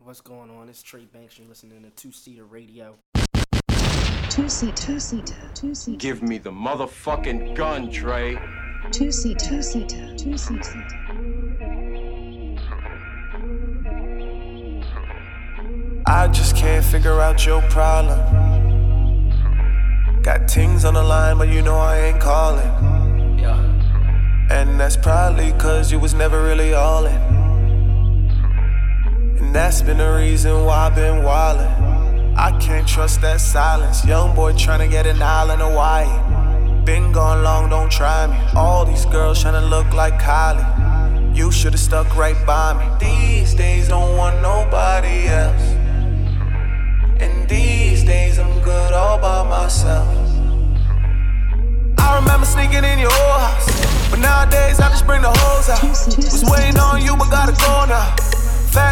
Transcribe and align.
What's 0.00 0.20
going 0.20 0.50
on? 0.50 0.68
It's 0.68 0.82
Trey 0.82 1.04
Banks. 1.12 1.38
You're 1.38 1.48
listening 1.48 1.82
to 1.82 1.90
Two 1.90 2.12
Seater 2.12 2.44
Radio. 2.44 2.96
Two 4.30 4.48
seat, 4.48 4.76
two 4.76 5.00
seater, 5.00 5.34
two 5.54 5.74
seat, 5.74 5.98
Give 5.98 6.22
me 6.22 6.38
the 6.38 6.52
motherfucking 6.52 7.56
gun, 7.56 7.90
Trey. 7.90 8.38
two 8.92 9.10
seat, 9.10 9.38
two 9.38 9.62
seater, 9.62 10.14
two 10.16 10.38
seater. 10.38 10.86
I 16.06 16.28
just 16.28 16.56
can't 16.56 16.84
figure 16.84 17.20
out 17.20 17.44
your 17.44 17.60
problem. 17.62 18.18
Got 20.22 20.50
things 20.50 20.84
on 20.84 20.94
the 20.94 21.02
line, 21.02 21.38
but 21.38 21.48
you 21.48 21.60
know 21.62 21.76
I 21.76 21.98
ain't 21.98 22.20
calling. 22.20 23.38
Yeah. 23.38 23.58
And 24.50 24.78
that's 24.80 24.96
probably 24.96 25.52
cause 25.52 25.90
you 25.92 25.98
was 25.98 26.14
never 26.14 26.42
really 26.42 26.72
all 26.74 27.04
in. 27.06 27.27
And 29.40 29.54
that's 29.54 29.82
been 29.82 29.98
the 29.98 30.14
reason 30.14 30.64
why 30.64 30.86
I've 30.86 30.94
been 30.94 31.22
wildin'. 31.22 32.36
I 32.36 32.56
can't 32.58 32.86
trust 32.86 33.20
that 33.20 33.40
silence. 33.40 34.04
Young 34.04 34.34
boy 34.34 34.52
tryna 34.52 34.90
get 34.90 35.06
an 35.06 35.22
island 35.22 35.62
Hawaii. 35.62 36.84
Been 36.84 37.12
gone 37.12 37.42
long, 37.42 37.70
don't 37.70 37.90
try 37.90 38.26
me. 38.26 38.36
All 38.56 38.84
these 38.84 39.04
girls 39.06 39.42
tryna 39.42 39.68
look 39.68 39.92
like 39.92 40.14
Kylie. 40.20 41.36
You 41.36 41.52
should've 41.52 41.78
stuck 41.78 42.16
right 42.16 42.36
by 42.46 42.74
me. 42.78 42.84
These 42.98 43.54
days 43.54 43.88
don't 43.88 44.16
want 44.16 44.42
nobody 44.42 45.28
else. 45.28 45.62
And 47.20 47.48
these 47.48 48.04
days 48.04 48.38
I'm 48.38 48.60
good 48.62 48.92
all 48.92 49.18
by 49.18 49.48
myself. 49.48 50.08
I 51.98 52.16
remember 52.18 52.46
sneaking 52.46 52.84
in 52.84 52.98
your 52.98 53.12
old 53.12 53.40
house. 53.40 54.10
But 54.10 54.18
nowadays 54.18 54.80
I 54.80 54.88
just 54.88 55.06
bring 55.06 55.22
the 55.22 55.30
hoes 55.30 55.68
out. 55.68 55.82
Was 55.82 56.44
waiting 56.50 56.78
on 56.78 57.02
you, 57.02 57.16
but 57.16 57.30
gotta 57.30 57.52
go 57.52 57.84
now. 57.86 58.37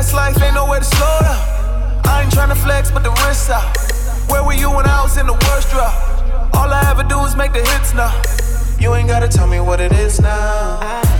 Fast 0.06 0.14
life 0.14 0.42
ain't 0.42 0.54
nowhere 0.54 0.78
to 0.78 0.84
slow 0.84 1.18
down. 1.20 1.42
I 2.04 2.22
ain't 2.22 2.32
tryna 2.32 2.56
flex, 2.56 2.92
but 2.92 3.02
the 3.02 3.10
wrist 3.26 3.50
out. 3.50 3.76
Where 4.30 4.44
were 4.44 4.52
you 4.52 4.70
when 4.70 4.86
I 4.86 5.02
was 5.02 5.16
in 5.16 5.26
the 5.26 5.32
worst 5.32 5.70
drop? 5.70 6.54
All 6.54 6.72
I 6.72 6.88
ever 6.90 7.02
do 7.02 7.18
is 7.24 7.34
make 7.34 7.52
the 7.52 7.58
hits 7.58 7.92
now. 7.92 8.14
You 8.78 8.94
ain't 8.94 9.08
gotta 9.08 9.26
tell 9.26 9.48
me 9.48 9.58
what 9.58 9.80
it 9.80 9.92
is 9.92 10.20
now. 10.20 10.78
These 11.02 11.15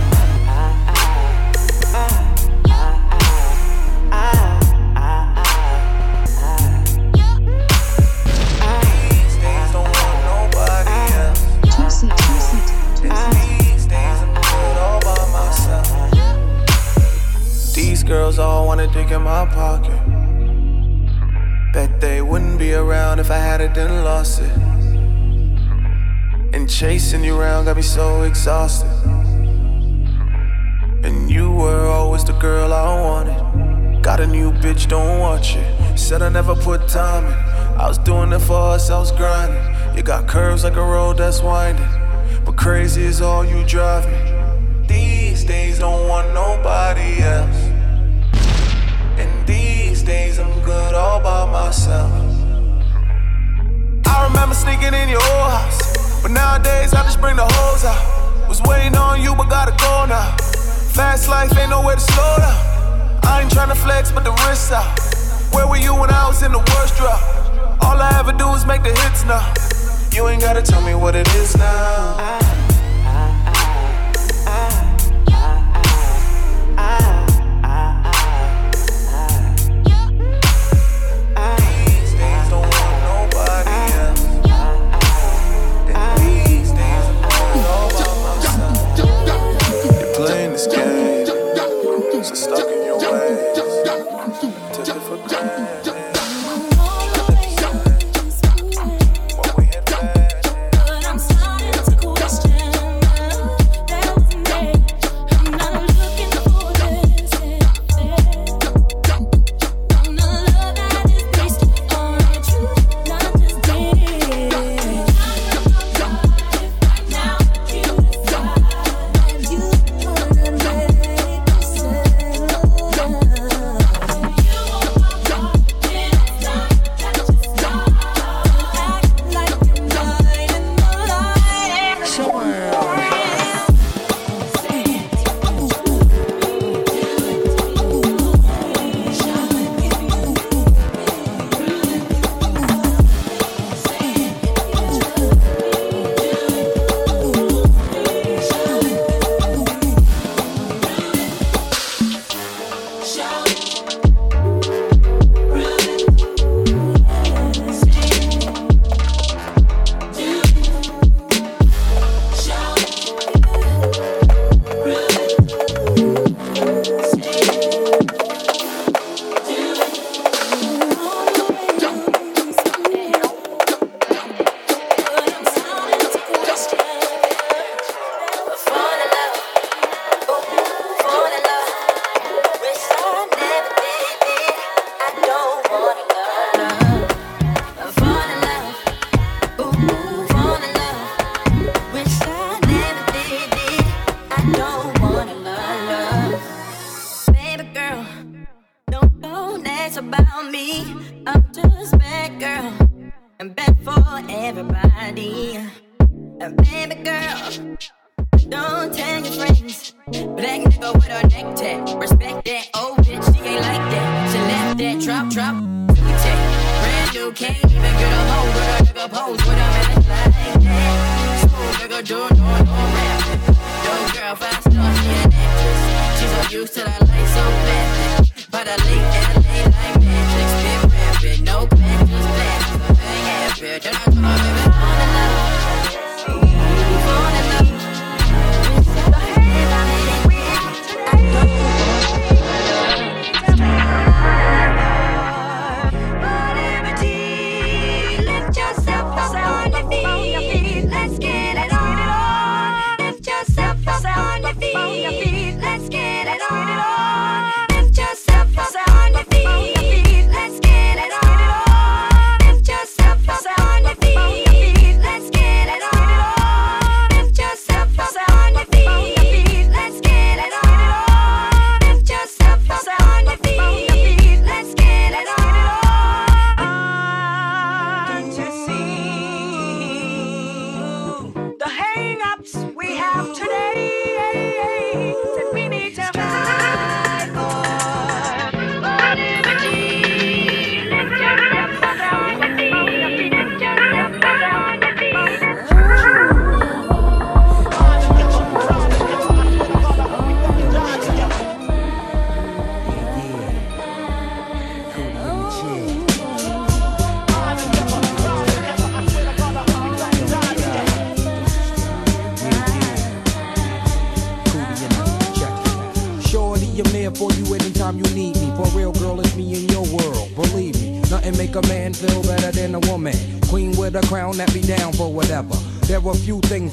girls 18.07 18.39
all 18.39 18.65
wanna 18.65 18.87
dig 18.87 19.11
in 19.11 19.21
my 19.21 19.45
pocket. 19.47 19.99
Bet 21.73 21.99
they 21.99 22.21
wouldn't 22.21 22.57
be 22.57 22.73
around 22.73 23.19
if 23.19 23.29
I 23.29 23.37
had 23.37 23.59
it 23.59 23.75
then 23.75 24.05
lost 24.05 24.39
it. 24.39 24.49
And 26.53 26.69
chasing 26.69 27.21
you 27.25 27.37
around 27.37 27.65
got 27.65 27.75
me 27.75 27.81
so 27.81 28.21
exhausted. 28.21 28.89
And 31.03 31.29
you 31.29 31.51
were 31.51 31.85
always 31.87 32.23
the 32.23 32.31
girl 32.33 32.71
I 32.73 33.01
wanted. 33.01 34.01
Got 34.01 34.21
a 34.21 34.27
new 34.27 34.53
bitch, 34.53 34.87
don't 34.87 35.19
watch 35.19 35.57
it. 35.57 35.99
Said 35.99 36.21
I 36.21 36.29
never 36.29 36.55
put 36.55 36.87
time 36.87 37.25
in. 37.25 37.33
I 37.77 37.89
was 37.89 37.97
doing 37.97 38.31
it 38.31 38.39
for 38.39 38.71
us, 38.75 38.89
I 38.89 38.99
was 38.99 39.11
grinding. 39.11 39.97
You 39.97 40.01
got 40.01 40.29
curves 40.29 40.63
like 40.63 40.77
a 40.77 40.81
road 40.81 41.17
that's 41.17 41.41
winding. 41.41 41.85
But 42.45 42.55
crazy 42.55 43.03
is 43.03 43.21
all 43.21 43.43
you 43.43 43.65
drive 43.65 44.05
me. 44.07 44.87
These 44.87 45.43
days 45.43 45.79
don't 45.79 46.07
want 46.07 46.33
nobody 46.33 47.21
else. 47.21 47.36
Nowadays 56.57 56.93
I 56.93 57.03
just 57.03 57.19
bring 57.19 57.35
the 57.35 57.45
hoes 57.45 57.85
out. 57.85 58.49
Was 58.49 58.61
waiting 58.63 58.95
on 58.95 59.21
you, 59.21 59.35
but 59.35 59.49
gotta 59.49 59.71
go 59.71 60.05
now. 60.05 60.35
Fast 60.93 61.27
life 61.29 61.55
ain't 61.57 61.69
nowhere 61.69 61.95
to 61.95 62.01
slow 62.01 62.35
down. 62.37 63.19
I 63.23 63.41
ain't 63.41 63.51
tryna 63.51 63.75
flex, 63.75 64.11
but 64.11 64.23
the 64.23 64.31
wrist 64.31 64.71
out. 64.71 64.99
Where 65.53 65.67
were 65.67 65.77
you 65.77 65.93
when 65.93 66.09
I 66.09 66.27
was 66.27 66.41
in 66.43 66.51
the 66.51 66.59
worst 66.59 66.95
drop? 66.97 67.21
All 67.83 68.01
I 68.01 68.17
ever 68.19 68.33
do 68.33 68.49
is 68.53 68.65
make 68.65 68.83
the 68.83 68.89
hits 68.89 69.23
now. 69.25 69.53
You 70.13 70.27
ain't 70.29 70.41
gotta 70.41 70.61
tell 70.61 70.81
me 70.81 70.95
what 70.95 71.15
it 71.15 71.27
is 71.35 71.55
now. 71.57 72.56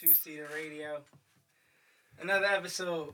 Two 0.00 0.14
seater 0.14 0.48
radio. 0.54 1.02
Another 2.22 2.46
episode. 2.46 3.12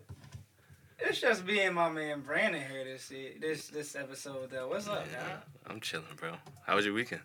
It's 1.01 1.21
just 1.21 1.45
me 1.45 1.63
and 1.63 1.75
my 1.75 1.91
man 1.91 2.21
Brandon 2.21 2.63
here 2.63 2.85
this 2.85 3.13
this 3.41 3.67
this 3.67 3.97
episode 3.97 4.51
though. 4.53 4.69
What's 4.69 4.87
up, 4.87 5.05
man? 5.11 5.39
I'm 5.67 5.81
chilling, 5.81 6.07
bro. 6.15 6.35
How 6.65 6.77
was 6.77 6.85
your 6.85 6.95
weekend? 6.95 7.23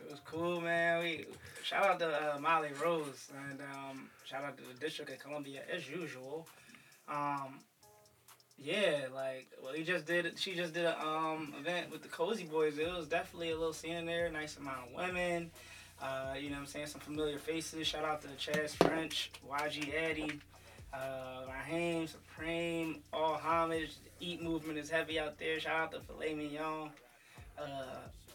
It 0.00 0.10
was 0.10 0.18
cool, 0.24 0.60
man. 0.60 1.04
We 1.04 1.26
shout 1.62 1.86
out 1.86 2.00
to 2.00 2.08
uh, 2.08 2.40
Molly 2.40 2.70
Rose 2.82 3.28
and 3.48 3.60
um, 3.60 4.10
shout 4.24 4.42
out 4.42 4.56
to 4.56 4.64
the 4.64 4.80
District 4.80 5.08
of 5.12 5.20
Columbia 5.20 5.60
as 5.72 5.88
usual. 5.88 6.48
Um, 7.06 7.60
yeah, 8.56 9.02
like 9.14 9.46
well, 9.62 9.72
he 9.72 9.84
just 9.84 10.04
did. 10.04 10.36
She 10.36 10.56
just 10.56 10.74
did 10.74 10.84
a 10.84 11.00
um 11.00 11.54
event 11.60 11.92
with 11.92 12.02
the 12.02 12.08
Cozy 12.08 12.46
Boys. 12.46 12.76
It 12.76 12.92
was 12.92 13.06
definitely 13.06 13.52
a 13.52 13.56
little 13.56 13.72
scene 13.72 14.04
there. 14.04 14.28
Nice 14.32 14.56
amount 14.56 14.88
of 14.88 14.94
women. 14.96 15.52
Uh, 16.00 16.34
you 16.38 16.48
know 16.50 16.56
what 16.56 16.60
I'm 16.60 16.66
saying? 16.66 16.86
Some 16.86 17.00
familiar 17.00 17.38
faces. 17.38 17.86
Shout 17.86 18.04
out 18.04 18.22
to 18.22 18.28
Chaz 18.28 18.70
French, 18.84 19.30
YG 19.48 19.92
Eddie, 19.94 20.40
uh, 20.92 21.42
Raheem, 21.48 22.06
Supreme, 22.06 23.00
all 23.12 23.34
homage. 23.34 23.96
The 24.04 24.26
Eat 24.26 24.42
movement 24.42 24.78
is 24.78 24.90
heavy 24.90 25.18
out 25.18 25.38
there. 25.38 25.58
Shout 25.58 25.80
out 25.80 25.92
to 25.92 26.00
Filet 26.00 26.34
Mignon. 26.34 26.90
Uh, 27.58 27.64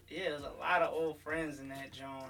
yeah, 0.10 0.30
there's 0.30 0.44
a 0.44 0.60
lot 0.60 0.82
of 0.82 0.94
old 0.94 1.20
friends 1.20 1.60
in 1.60 1.70
that 1.70 1.92
John. 1.92 2.26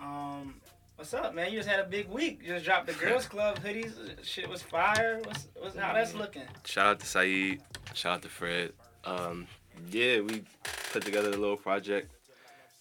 Um, 0.00 0.54
what's 0.96 1.12
up, 1.14 1.34
man? 1.34 1.52
You 1.52 1.58
just 1.58 1.68
had 1.68 1.80
a 1.80 1.84
big 1.84 2.08
week. 2.08 2.40
You 2.42 2.48
just 2.48 2.64
dropped 2.64 2.86
the 2.86 2.94
Girls 2.94 3.26
Club 3.28 3.58
hoodies. 3.60 3.92
Shit 4.22 4.48
was 4.48 4.62
fire. 4.62 5.20
What's, 5.24 5.48
what's 5.58 5.76
how 5.76 5.92
that's 5.92 6.14
looking? 6.14 6.42
Shout 6.64 6.86
out 6.86 7.00
to 7.00 7.06
Saeed. 7.06 7.62
Shout 7.94 8.14
out 8.16 8.22
to 8.22 8.28
Fred. 8.28 8.72
Um, 9.04 9.46
yeah, 9.90 10.20
we 10.20 10.44
put 10.92 11.04
together 11.04 11.28
a 11.28 11.36
little 11.36 11.56
project 11.56 12.10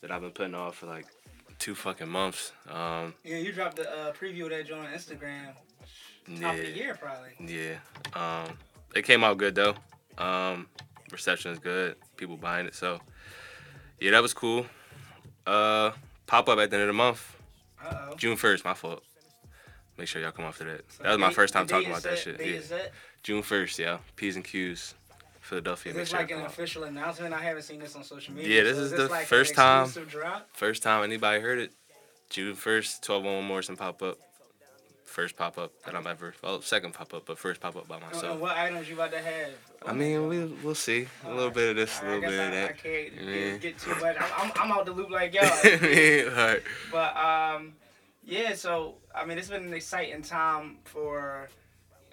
that 0.02 0.12
I've 0.12 0.22
been 0.22 0.32
putting 0.32 0.56
off 0.56 0.78
for 0.78 0.88
like 0.88 1.06
two 1.62 1.76
fucking 1.76 2.10
months. 2.10 2.52
Um, 2.70 3.14
Yeah, 3.24 3.38
you 3.38 3.52
dropped 3.54 3.78
the 3.78 3.90
uh, 3.90 4.12
preview 4.14 4.44
of 4.46 4.50
that 4.50 4.66
joint 4.68 4.88
on 4.88 4.94
Instagram. 4.94 5.54
Top 6.42 6.54
of 6.54 6.58
the 6.58 6.70
yeah, 6.70 6.76
year, 6.76 6.98
probably. 7.00 7.30
yeah. 7.40 7.76
Um, 8.14 8.58
it 8.96 9.04
came 9.06 9.24
out 9.24 9.38
good 9.38 9.56
though. 9.56 9.76
Um, 10.18 10.68
reception 11.12 11.52
is 11.52 11.60
good. 11.60 11.96
People 12.18 12.36
buying 12.38 12.66
it. 12.66 12.76
So 12.76 13.00
yeah, 14.00 14.12
that 14.12 14.22
was 14.22 14.34
cool. 14.34 14.66
Uh, 15.46 15.92
pop 16.28 16.50
up 16.50 16.60
at 16.60 16.70
the 16.70 16.76
end 16.78 16.82
of 16.84 16.88
the 16.88 16.94
month, 16.94 17.36
Uh 17.84 18.08
oh. 18.12 18.16
June 18.16 18.38
first. 18.38 18.66
My 18.66 18.74
fault. 18.74 19.04
Make 19.98 20.08
sure 20.08 20.22
y'all 20.22 20.32
come 20.32 20.46
after 20.46 20.64
that. 20.64 20.90
That 21.04 21.10
was 21.10 21.20
my 21.20 21.32
first 21.32 21.54
time 21.54 21.68
talking 21.68 21.90
about 21.90 22.04
that 22.04 22.18
shit. 22.18 22.40
Yeah. 22.44 22.78
June 23.24 23.44
first, 23.44 23.78
yeah. 23.78 24.00
P's 24.16 24.36
and 24.36 24.44
Q's, 24.46 24.96
Philadelphia. 25.52 25.94
Is 25.94 26.08
sure 26.08 26.20
like 26.20 26.30
y'all 26.30 26.40
an 26.40 26.46
official 26.46 26.84
announcement? 26.86 27.34
I 27.34 27.42
haven't 27.42 27.64
seen 27.64 27.80
this 27.80 27.94
on 27.98 28.06
social 28.06 28.34
media. 28.34 28.56
Yeah, 28.58 28.64
this 28.64 28.78
so 28.78 28.84
is 28.84 28.92
this 28.92 29.00
the 29.02 29.08
like 29.10 29.26
first 29.26 29.54
time. 29.54 29.90
Drop? 30.08 30.48
First 30.54 30.82
time 30.82 31.04
anybody 31.04 31.42
heard 31.42 31.60
it. 31.60 31.74
June 32.30 32.56
first, 32.56 33.04
twelve 33.04 33.26
one 33.26 33.44
Morrison 33.44 33.76
pop 33.76 34.02
up. 34.02 34.18
First 35.04 35.36
pop 35.36 35.58
up 35.58 35.74
that 35.84 35.94
I'm 35.94 36.08
ever. 36.08 36.34
Well, 36.42 36.62
second 36.62 36.94
pop 36.94 37.14
up, 37.14 37.26
but 37.26 37.38
first 37.38 37.60
pop 37.60 37.76
up 37.76 37.86
by 37.86 38.00
myself. 38.00 38.40
what 38.40 38.56
items 38.56 38.88
you 38.88 38.96
about 38.96 39.12
to 39.12 39.20
have? 39.20 39.50
I 39.86 39.92
mean, 39.92 40.30
we 40.30 40.46
we'll 40.64 40.74
see. 40.74 41.08
A 41.26 41.34
little 41.34 41.52
bit 41.52 41.72
of 41.72 41.76
this, 41.76 42.00
a 42.00 42.06
I 42.06 42.08
little 42.08 42.22
bit 42.22 42.34
of 42.40 42.40
I, 42.40 42.48
I 42.48 42.50
that. 42.68 42.78
can't 42.78 43.14
Yeah. 43.22 43.58
get, 43.58 43.78
too 43.78 43.90
much. 43.96 44.16
I'm, 44.22 44.32
I'm, 44.38 44.52
I'm 44.56 44.72
out 44.72 44.86
the 44.86 44.94
loop 44.94 45.10
like 45.10 45.34
y'all. 45.34 45.44
Alright. 46.30 46.64
But 46.94 47.18
um, 47.18 47.74
yeah. 48.24 48.54
So 48.54 48.96
I 49.14 49.26
mean, 49.26 49.38
it's 49.38 49.50
been 49.50 49.66
an 49.66 49.74
exciting 49.74 50.22
time 50.22 50.78
for 50.86 51.50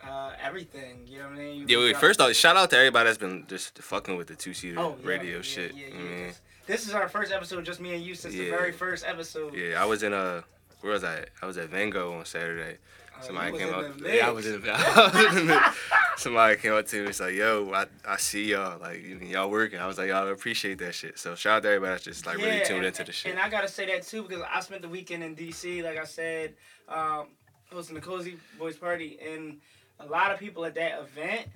uh, 0.07 0.33
everything. 0.43 1.07
You 1.07 1.19
know 1.19 1.25
what 1.29 1.35
I 1.35 1.39
mean? 1.39 1.69
You 1.69 1.79
Yeah, 1.81 1.85
wait. 1.87 1.97
First 1.97 2.21
off, 2.21 2.33
shout 2.35 2.57
out 2.57 2.71
to 2.71 2.77
everybody 2.79 3.07
that's 3.07 3.19
been 3.19 3.45
just 3.49 3.79
fucking 3.79 4.17
with 4.17 4.29
the 4.29 4.37
two 4.37 4.55
seater 4.55 4.79
Oh, 4.79 4.97
yeah, 5.01 5.09
radio 5.09 5.37
yeah, 5.37 5.43
shit. 5.43 5.75
Yeah, 5.75 5.87
I 5.87 5.89
yeah, 5.91 5.97
mean, 5.99 6.27
This- 6.29 6.41
This 6.67 6.87
is 6.89 6.95
our 6.95 7.09
first 7.09 7.33
episode, 7.33 7.65
just 7.65 7.81
me 7.81 7.95
and 7.95 8.03
you, 8.03 8.15
since 8.15 8.35
the 8.35 8.51
very 8.51 8.73
first 8.73 9.05
episode. 9.07 9.55
yeah, 9.55 9.83
I 9.83 9.87
was 9.87 10.03
in 10.03 10.13
a 10.13 10.45
where 10.81 10.93
was 10.93 11.03
I? 11.03 11.17
at? 11.21 11.29
I 11.43 11.47
was 11.47 11.59
at 11.59 11.71
Van 11.71 11.91
Gogh 11.91 12.13
on 12.13 12.25
Saturday. 12.25 12.77
Somebody 13.21 13.51
Oh, 13.51 13.53
you 13.55 13.59
came 13.67 13.77
was 13.77 13.87
up. 13.87 14.01
Yeah, 14.07 14.29
I 14.29 14.31
was 14.31 14.47
in 14.47 14.61
the, 14.63 14.71
I 14.73 15.11
was 15.27 15.37
in 15.37 15.47
the 15.49 15.75
Somebody 16.19 16.57
came 16.57 16.73
up 16.73 16.87
to 16.87 16.95
me 16.95 16.99
and 17.01 17.09
was 17.09 17.19
like, 17.21 17.35
"Yo, 17.35 17.71
I, 17.75 17.87
I 18.07 18.17
see 18.17 18.45
y'all. 18.51 18.79
Like 18.81 19.03
you- 19.03 19.19
y'all 19.19 19.51
working." 19.51 19.81
I 19.81 19.87
was 19.89 19.99
like, 19.99 20.09
"Y'all 20.09 20.29
appreciate 20.29 20.79
that 20.79 20.95
shit." 20.95 21.19
So 21.19 21.35
shout 21.35 21.57
out 21.57 21.63
to 21.65 21.69
everybody 21.69 21.93
that's 21.95 22.05
just 22.05 22.27
like 22.27 22.37
really 22.37 22.61
tuned 22.65 22.79
and, 22.79 22.87
into 22.87 23.03
the 23.03 23.11
shit. 23.13 23.33
And 23.33 23.41
I 23.41 23.49
gotta 23.49 23.67
say 23.67 23.87
that 23.87 24.07
too 24.07 24.23
because 24.23 24.43
I 24.53 24.61
spent 24.61 24.83
the 24.83 24.89
weekend 24.89 25.25
in 25.25 25.35
DC, 25.35 25.83
like 25.83 25.99
I 25.99 26.05
said, 26.05 26.55
um, 26.89 27.27
hosting 27.73 27.97
the 27.97 28.01
Cozy 28.01 28.37
Boys 28.59 28.77
Party, 28.77 29.19
and 29.27 29.59
a 30.01 30.07
lot 30.07 30.33
of 30.33 30.39
people 30.39 30.65
at 30.65 30.75
that 30.75 31.01
event 31.01 31.49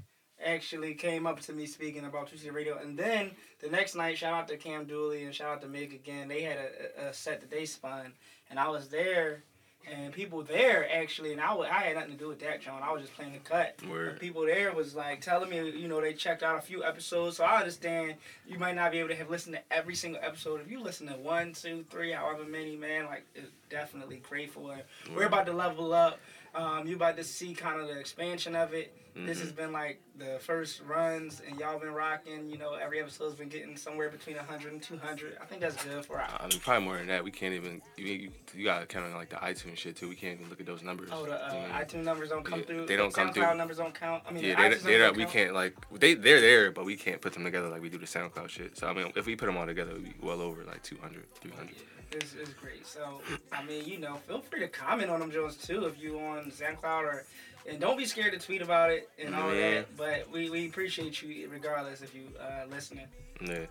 actually 0.44 0.94
came 0.94 1.26
up 1.26 1.40
to 1.40 1.52
me 1.52 1.66
speaking 1.66 2.04
about 2.04 2.28
Two 2.28 2.36
Seater 2.36 2.52
Radio. 2.52 2.78
And 2.78 2.98
then 2.98 3.30
the 3.60 3.68
next 3.68 3.94
night, 3.94 4.18
shout 4.18 4.34
out 4.34 4.48
to 4.48 4.56
Cam 4.56 4.84
Dooley 4.86 5.24
and 5.24 5.34
shout 5.34 5.48
out 5.48 5.62
to 5.62 5.68
Meg 5.68 5.92
again. 5.92 6.28
They 6.28 6.42
had 6.42 6.58
a, 6.98 7.08
a 7.08 7.14
set 7.14 7.40
that 7.40 7.50
they 7.50 7.64
spun, 7.64 8.12
and 8.50 8.58
I 8.58 8.68
was 8.68 8.88
there. 8.88 9.44
And 9.92 10.12
people 10.12 10.44
there 10.44 10.88
actually, 10.94 11.32
and 11.32 11.40
I, 11.40 11.52
I 11.56 11.80
had 11.80 11.96
nothing 11.96 12.12
to 12.12 12.16
do 12.16 12.28
with 12.28 12.38
that, 12.38 12.60
John. 12.60 12.84
I 12.84 12.92
was 12.92 13.02
just 13.02 13.16
playing 13.16 13.32
the 13.32 13.40
cut. 13.40 13.80
People 14.20 14.46
there 14.46 14.72
was 14.72 14.94
like 14.94 15.20
telling 15.20 15.50
me, 15.50 15.70
you 15.70 15.88
know, 15.88 16.00
they 16.00 16.12
checked 16.12 16.44
out 16.44 16.56
a 16.56 16.60
few 16.60 16.84
episodes. 16.84 17.38
So 17.38 17.44
I 17.44 17.58
understand 17.58 18.14
you 18.46 18.60
might 18.60 18.76
not 18.76 18.92
be 18.92 19.00
able 19.00 19.08
to 19.08 19.16
have 19.16 19.28
listened 19.28 19.56
to 19.56 19.76
every 19.76 19.96
single 19.96 20.20
episode. 20.22 20.60
If 20.60 20.70
you 20.70 20.80
listen 20.80 21.08
to 21.08 21.14
one, 21.14 21.52
two, 21.52 21.84
three, 21.90 22.12
however 22.12 22.44
many, 22.44 22.76
man, 22.76 23.06
like 23.06 23.26
it's 23.34 23.50
definitely 23.70 24.18
grateful. 24.18 24.70
And 24.70 24.82
we're 25.16 25.26
about 25.26 25.46
to 25.46 25.52
level 25.52 25.92
up. 25.92 26.20
Um, 26.54 26.86
you 26.86 26.96
about 26.96 27.16
to 27.16 27.24
see 27.24 27.54
kind 27.54 27.80
of 27.80 27.88
the 27.88 27.98
expansion 27.98 28.54
of 28.54 28.74
it. 28.74 28.94
This 29.14 29.40
has 29.40 29.52
been 29.52 29.72
like 29.72 30.00
the 30.18 30.38
first 30.40 30.80
runs, 30.86 31.42
and 31.46 31.60
y'all 31.60 31.78
been 31.78 31.92
rocking. 31.92 32.48
You 32.48 32.56
know, 32.56 32.74
every 32.82 32.98
episode's 32.98 33.34
been 33.34 33.50
getting 33.50 33.76
somewhere 33.76 34.08
between 34.08 34.36
100 34.36 34.72
and 34.72 34.82
200. 34.82 35.36
I 35.38 35.44
think 35.44 35.60
that's 35.60 35.84
good 35.84 36.06
for 36.06 36.18
our. 36.18 36.26
I 36.40 36.46
mean, 36.46 36.58
probably 36.60 36.86
more 36.86 36.96
than 36.96 37.08
that. 37.08 37.22
We 37.22 37.30
can't 37.30 37.52
even. 37.52 37.82
You, 37.98 38.06
you, 38.06 38.30
you 38.54 38.64
gotta 38.64 38.86
count 38.86 39.04
on 39.04 39.12
like 39.12 39.28
the 39.28 39.36
iTunes 39.36 39.76
shit 39.76 39.96
too. 39.96 40.08
We 40.08 40.14
can't 40.14 40.38
even 40.40 40.48
look 40.48 40.60
at 40.60 40.66
those 40.66 40.82
numbers. 40.82 41.10
Oh, 41.12 41.26
the 41.26 41.34
uh, 41.34 41.52
You 41.52 41.58
know? 41.60 41.74
iTunes 41.74 42.04
numbers 42.04 42.30
don't 42.30 42.42
come 42.42 42.60
Yeah, 42.60 42.64
through. 42.64 42.86
they 42.86 42.96
don't 42.96 43.12
come 43.12 43.28
SoundCloud 43.28 43.34
through. 43.34 43.54
numbers 43.58 43.76
don't 43.76 43.94
count. 43.94 44.22
I 44.26 44.32
mean, 44.32 44.44
Yeah, 44.44 44.68
the 44.70 44.76
they, 44.76 44.96
don't, 44.96 45.14
we 45.14 45.24
count. 45.24 45.32
can't 45.34 45.54
like 45.54 45.74
they 45.92 46.14
they're 46.14 46.40
there, 46.40 46.70
but 46.70 46.86
we 46.86 46.96
can't 46.96 47.20
put 47.20 47.34
them 47.34 47.44
together 47.44 47.68
like 47.68 47.82
we 47.82 47.90
do 47.90 47.98
the 47.98 48.06
SoundCloud 48.06 48.48
shit. 48.48 48.78
So 48.78 48.86
I 48.86 48.94
mean, 48.94 49.12
if 49.14 49.26
we 49.26 49.36
put 49.36 49.44
them 49.44 49.58
all 49.58 49.66
together, 49.66 49.92
we 49.94 50.14
well 50.26 50.40
over 50.40 50.64
like 50.64 50.82
200, 50.84 51.22
300. 51.34 51.74
It's, 52.12 52.34
it's 52.34 52.52
great. 52.54 52.86
So, 52.86 53.20
I 53.52 53.62
mean, 53.64 53.84
you 53.86 53.98
know, 53.98 54.14
feel 54.16 54.40
free 54.40 54.60
to 54.60 54.68
comment 54.68 55.10
on 55.10 55.20
them 55.20 55.30
Jones 55.30 55.56
too 55.56 55.86
if 55.86 56.00
you 56.00 56.18
on 56.20 56.50
SoundCloud 56.50 57.02
or, 57.04 57.24
and 57.68 57.80
don't 57.80 57.96
be 57.96 58.04
scared 58.04 58.32
to 58.32 58.38
tweet 58.38 58.60
about 58.62 58.90
it 58.90 59.08
and 59.18 59.34
all 59.34 59.52
Yeah. 59.54 59.70
that. 59.74 59.96
But 59.96 60.30
we, 60.30 60.50
we 60.50 60.66
appreciate 60.68 61.22
you 61.22 61.48
regardless 61.48 62.02
if 62.02 62.14
you 62.14 62.24
uh, 62.40 62.66
listening. 62.70 63.06
Yeah. 63.40 63.66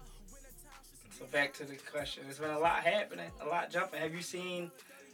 So 1.18 1.26
back 1.32 1.54
to 1.56 1.66
the 1.66 1.76
question. 1.92 2.24
There's 2.26 2.40
been 2.40 2.50
a 2.52 2.60
lot 2.60 2.84
happening, 2.84 3.30
a 3.42 3.46
lot 3.46 3.70
jumping. 3.70 4.00
Have 4.02 4.14
you 4.16 4.22
seen? 4.22 4.72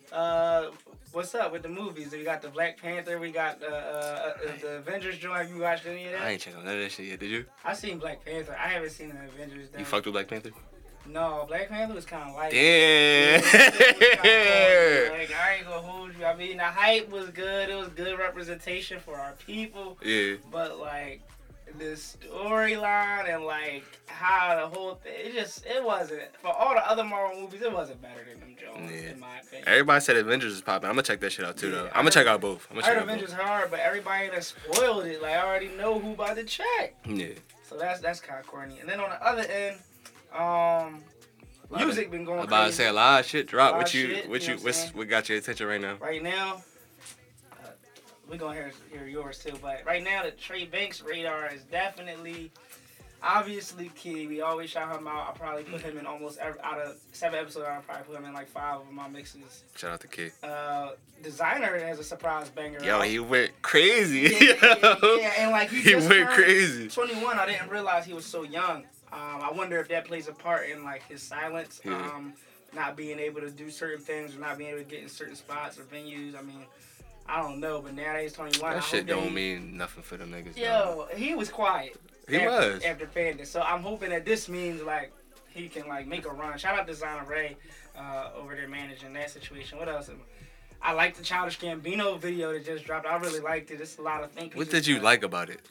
Uh, 0.09 0.67
what's 1.11 1.35
up 1.35 1.51
with 1.51 1.63
the 1.63 1.67
movies? 1.69 2.13
We 2.13 2.23
got 2.23 2.41
the 2.41 2.47
Black 2.47 2.81
Panther. 2.81 3.19
We 3.19 3.29
got 3.29 3.59
the 3.59 3.67
uh, 3.67 4.33
uh, 4.47 4.51
the 4.61 4.67
Avengers 4.77 5.17
joint. 5.17 5.39
Have 5.39 5.49
you 5.49 5.59
watched 5.61 5.85
any 5.85 6.05
of 6.05 6.13
that? 6.13 6.21
I 6.21 6.29
ain't 6.29 6.41
checked 6.41 6.55
on 6.55 6.63
none 6.63 6.75
of 6.75 6.79
that 6.79 6.91
shit 6.93 7.07
yet. 7.07 7.19
Did 7.19 7.31
you? 7.31 7.45
I 7.65 7.73
seen 7.73 7.97
Black 7.99 8.23
Panther. 8.23 8.55
I 8.57 8.69
haven't 8.69 8.91
seen 8.91 9.09
the 9.09 9.15
Avengers. 9.25 9.69
though. 9.69 9.79
You 9.79 9.83
fucked 9.85 10.05
with 10.05 10.13
Black 10.13 10.29
Panther? 10.29 10.51
No, 11.09 11.45
Black 11.47 11.69
Panther 11.69 11.93
was 11.93 12.05
kind 12.05 12.29
of 12.29 12.35
like. 12.35 12.51
Damn. 12.51 13.41
like 15.11 15.33
I 15.33 15.55
ain't 15.57 15.65
gonna 15.67 15.81
hold 15.81 16.11
you. 16.17 16.25
I 16.25 16.35
mean, 16.35 16.57
the 16.57 16.63
hype 16.63 17.09
was 17.09 17.29
good. 17.29 17.69
It 17.69 17.75
was 17.75 17.89
good 17.89 18.17
representation 18.19 18.99
for 18.99 19.15
our 19.15 19.33
people. 19.45 19.97
yeah. 20.03 20.35
But 20.51 20.79
like 20.79 21.21
the 21.77 21.85
storyline 21.95 23.33
and 23.33 23.43
like 23.43 23.83
how 24.07 24.55
the 24.59 24.67
whole 24.67 24.95
thing, 24.95 25.13
it 25.17 25.33
just 25.33 25.65
it 25.65 25.83
wasn't 25.83 26.21
for 26.41 26.47
all 26.47 26.73
the 26.73 26.89
other 26.89 27.03
Marvel 27.03 27.41
movies. 27.41 27.61
It 27.61 27.71
wasn't 27.71 28.01
better 28.01 28.23
than 28.29 28.39
them 28.39 28.55
Jones, 28.59 28.91
Yeah. 28.91 29.11
in 29.11 29.19
my 29.19 29.39
opinion. 29.39 29.67
Everybody 29.67 30.01
said 30.01 30.17
Avengers 30.17 30.53
is 30.53 30.61
popping. 30.61 30.87
I'm 30.89 30.93
gonna 30.95 31.03
check 31.03 31.19
that 31.21 31.31
shit 31.31 31.45
out 31.45 31.57
too, 31.57 31.67
Yeah, 31.69 31.75
though. 31.75 31.85
I 31.85 31.89
I'm 31.89 31.93
gonna 32.01 32.11
check 32.11 32.27
out 32.27 32.41
both. 32.41 32.67
I'm 32.69 32.77
gonna 32.77 32.87
heard 32.87 32.93
check 32.93 33.01
out 33.01 33.09
Avengers 33.09 33.33
hard, 33.33 33.71
but 33.71 33.79
everybody 33.79 34.29
that 34.29 34.43
spoiled 34.43 35.05
it, 35.05 35.21
like 35.21 35.33
I 35.33 35.45
already 35.45 35.69
know 35.77 35.99
who 35.99 36.13
about 36.13 36.35
to 36.37 36.43
check. 36.43 36.95
Yeah. 37.05 37.27
So 37.63 37.77
that's 37.77 37.99
that's 37.99 38.19
kind 38.21 38.39
of 38.39 38.47
corny. 38.47 38.79
And 38.79 38.87
then 38.89 38.99
on 38.99 39.09
the 39.09 39.21
other 39.25 39.43
end, 39.43 39.77
um, 40.35 41.03
music 41.75 42.11
been 42.11 42.25
going 42.25 42.39
I'm 42.39 42.45
about 42.47 42.67
to 42.67 42.73
say 42.73 42.87
a 42.87 42.93
lot 42.93 43.21
of 43.21 43.25
shit 43.25 43.47
drop. 43.47 43.75
What 43.75 43.93
you, 43.93 44.07
shit, 44.07 44.29
what 44.29 44.41
you 44.41 44.47
you, 44.47 44.53
know 44.53 44.55
what 44.57 44.63
what's, 44.65 44.77
saying? 44.77 44.91
what 44.93 45.09
got 45.09 45.29
your 45.29 45.37
attention 45.37 45.67
right 45.67 45.81
now? 45.81 45.95
right 45.95 46.23
now, 46.23 46.63
uh, 47.51 47.67
we're 48.29 48.37
gonna 48.37 48.53
hear, 48.53 48.71
hear 48.91 49.07
yours 49.07 49.39
too. 49.39 49.53
But 49.61 49.83
right 49.85 50.03
now, 50.03 50.23
the 50.23 50.31
Trey 50.31 50.65
Banks 50.65 51.01
radar 51.01 51.47
is 51.53 51.63
definitely, 51.63 52.51
obviously 53.21 53.89
key. 53.89 54.27
We 54.27 54.41
always 54.41 54.69
shout 54.69 54.95
him 54.95 55.07
out. 55.07 55.29
I 55.29 55.37
probably 55.37 55.63
put 55.63 55.81
him 55.81 55.97
in 55.97 56.05
almost 56.05 56.37
every, 56.39 56.59
out 56.61 56.79
of 56.79 56.97
seven 57.11 57.39
episodes. 57.39 57.65
I 57.67 57.79
probably 57.79 58.05
put 58.05 58.15
him 58.17 58.25
in 58.25 58.33
like 58.33 58.47
five 58.47 58.81
of 58.81 58.91
my 58.91 59.07
mixes. 59.07 59.63
Shout 59.75 59.91
out 59.93 59.99
to 60.01 60.07
Kid. 60.07 60.31
Uh, 60.43 60.91
Desiigner 61.23 61.81
has 61.81 61.99
a 61.99 62.03
surprise 62.03 62.49
banger. 62.49 62.83
Yo, 62.83 62.97
out. 62.99 63.05
he 63.05 63.19
went 63.19 63.59
crazy. 63.61 64.35
yeah, 64.39 64.53
yeah, 64.61 64.95
yo. 65.01 65.15
yeah, 65.15 65.33
and 65.39 65.51
like 65.51 65.69
he, 65.69 65.81
He 65.81 65.91
just 65.91 66.09
went 66.09 66.29
crazy. 66.29 66.89
21. 66.89 67.39
I 67.39 67.45
didn't 67.45 67.69
realize 67.69 68.05
he 68.05 68.13
was 68.13 68.25
so 68.25 68.43
young. 68.43 68.85
Um, 69.11 69.41
I 69.41 69.51
wonder 69.51 69.79
if 69.79 69.87
that 69.89 70.05
plays 70.05 70.27
a 70.27 70.33
part 70.33 70.69
in 70.69 70.83
like 70.83 71.03
his 71.07 71.21
silence, 71.23 71.79
Yeah. 71.85 71.93
um, 71.95 72.33
not 72.73 72.95
being 72.97 73.19
able 73.19 73.39
to 73.41 73.49
do 73.49 73.69
certain 73.69 74.03
things 74.03 74.35
or 74.35 74.39
not 74.39 74.57
being 74.57 74.69
able 74.71 74.79
to 74.79 74.85
get 74.85 75.01
in 75.01 75.07
certain 75.09 75.35
spots 75.35 75.79
or 75.79 75.83
venues. 75.83 76.37
I 76.37 76.41
mean, 76.41 76.65
I 77.27 77.41
don't 77.41 77.59
know, 77.59 77.81
but 77.81 77.93
now 77.93 78.13
that 78.13 78.21
he's 78.21 78.33
21, 78.33 78.71
I 78.71 78.75
That 78.75 78.83
shit 78.83 79.05
don't 79.07 79.23
he- 79.23 79.29
mean 79.29 79.77
nothing 79.77 80.03
for 80.03 80.17
them 80.17 80.31
niggas. 80.31 80.57
Yo, 80.57 81.07
he 81.15 81.35
was 81.35 81.49
quiet. 81.49 81.95
He 82.27 82.35
after, 82.37 82.73
was. 82.73 82.83
after 82.83 83.05
Panda. 83.07 83.45
So 83.45 83.61
I'm 83.61 83.81
hoping 83.81 84.09
that 84.09 84.25
this 84.25 84.49
means 84.49 84.81
like 84.81 85.13
he 85.49 85.69
can 85.69 85.87
like 85.87 86.05
make 86.07 86.25
a 86.25 86.29
run. 86.29 86.57
Shout 86.57 86.77
out 86.77 86.85
to 86.85 86.91
Designer 86.93 87.25
Ray 87.25 87.55
uh, 87.97 88.31
over 88.35 88.53
there 88.55 88.67
managing 88.67 89.13
that 89.13 89.29
situation. 89.29 89.77
What 89.79 89.87
else? 89.87 90.09
I 90.81 90.91
like 90.91 91.15
the 91.15 91.23
Childish 91.23 91.57
Gambino 91.59 92.19
video 92.19 92.51
that 92.53 92.65
just 92.65 92.83
dropped. 92.85 93.07
I 93.07 93.15
really 93.17 93.39
liked 93.39 93.71
it. 93.71 93.79
It's 93.81 93.97
a 93.97 94.01
lot 94.01 94.23
of 94.23 94.31
thinking. 94.31 94.57
What 94.57 94.69
did 94.69 94.85
you 94.85 94.99
like 94.99 95.23
about 95.23 95.49
it? 95.49 95.61